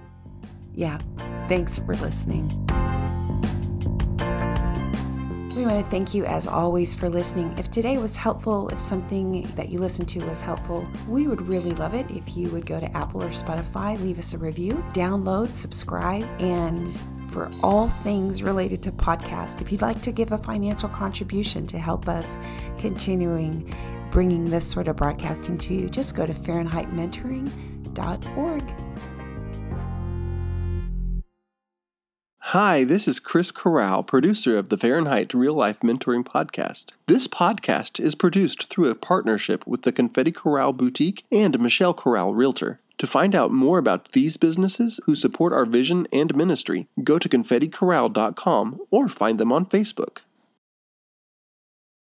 Yeah, 0.74 1.00
thanks 1.48 1.80
for 1.80 1.96
listening. 1.96 2.48
We 5.56 5.66
want 5.66 5.84
to 5.84 5.92
thank 5.92 6.14
you 6.14 6.26
as 6.26 6.48
always 6.48 6.94
for 6.94 7.10
listening. 7.10 7.54
If 7.58 7.70
today 7.70 7.98
was 7.98 8.16
helpful, 8.16 8.70
if 8.70 8.80
something 8.80 9.42
that 9.56 9.68
you 9.68 9.80
listened 9.80 10.08
to 10.10 10.26
was 10.26 10.40
helpful, 10.40 10.88
we 11.06 11.28
would 11.28 11.42
really 11.42 11.72
love 11.72 11.94
it 11.94 12.10
if 12.10 12.38
you 12.38 12.50
would 12.52 12.66
go 12.66 12.80
to 12.80 12.90
Apple 12.96 13.22
or 13.22 13.30
Spotify, 13.30 14.02
leave 14.02 14.20
us 14.20 14.34
a 14.34 14.38
review, 14.38 14.82
download, 14.94 15.54
subscribe, 15.54 16.24
and 16.40 17.04
for 17.30 17.52
all 17.62 17.90
things 18.04 18.42
related 18.42 18.82
to 18.84 18.92
podcast, 18.94 19.60
if 19.60 19.70
you'd 19.72 19.82
like 19.82 20.02
to 20.02 20.14
give 20.14 20.32
a 20.32 20.38
financial 20.38 20.88
contribution 20.88 21.68
to 21.68 21.78
help 21.78 22.08
us 22.08 22.40
continuing 22.78 23.76
bringing 24.12 24.46
this 24.46 24.66
sort 24.66 24.88
of 24.88 24.96
broadcasting 24.96 25.58
to 25.58 25.74
you, 25.74 25.90
just 25.90 26.16
go 26.16 26.26
to 26.26 26.34
FahrenheitMentoring.org. 26.34 28.64
Hi, 32.54 32.84
this 32.84 33.08
is 33.08 33.20
Chris 33.20 33.52
Corral, 33.52 34.02
producer 34.02 34.58
of 34.58 34.70
the 34.70 34.78
Fahrenheit 34.78 35.36
Real 35.36 35.54
Life 35.54 35.82
Mentoring 35.82 36.24
Podcast. 36.24 36.94
This 37.06 37.28
podcast 37.28 38.04
is 38.04 38.16
produced 38.16 38.64
through 38.72 38.90
a 38.90 38.96
partnership 38.96 39.68
with 39.68 39.84
the 39.84 39.92
Confetti 39.92 40.32
Corral 40.32 40.74
Boutique 40.74 41.26
and 41.32 41.60
Michelle 41.60 41.94
Corral 41.94 42.34
Realtor. 42.34 42.80
To 42.98 43.06
find 43.06 43.36
out 43.36 43.52
more 43.52 43.78
about 43.78 44.14
these 44.14 44.38
businesses 44.38 45.00
who 45.06 45.16
support 45.16 45.54
our 45.54 45.68
vision 45.68 46.08
and 46.12 46.36
ministry, 46.36 46.88
go 47.04 47.20
to 47.20 47.30
confetticorral.com 47.30 48.80
or 48.90 49.08
find 49.08 49.40
them 49.40 49.54
on 49.54 49.68
Facebook. 49.68 50.22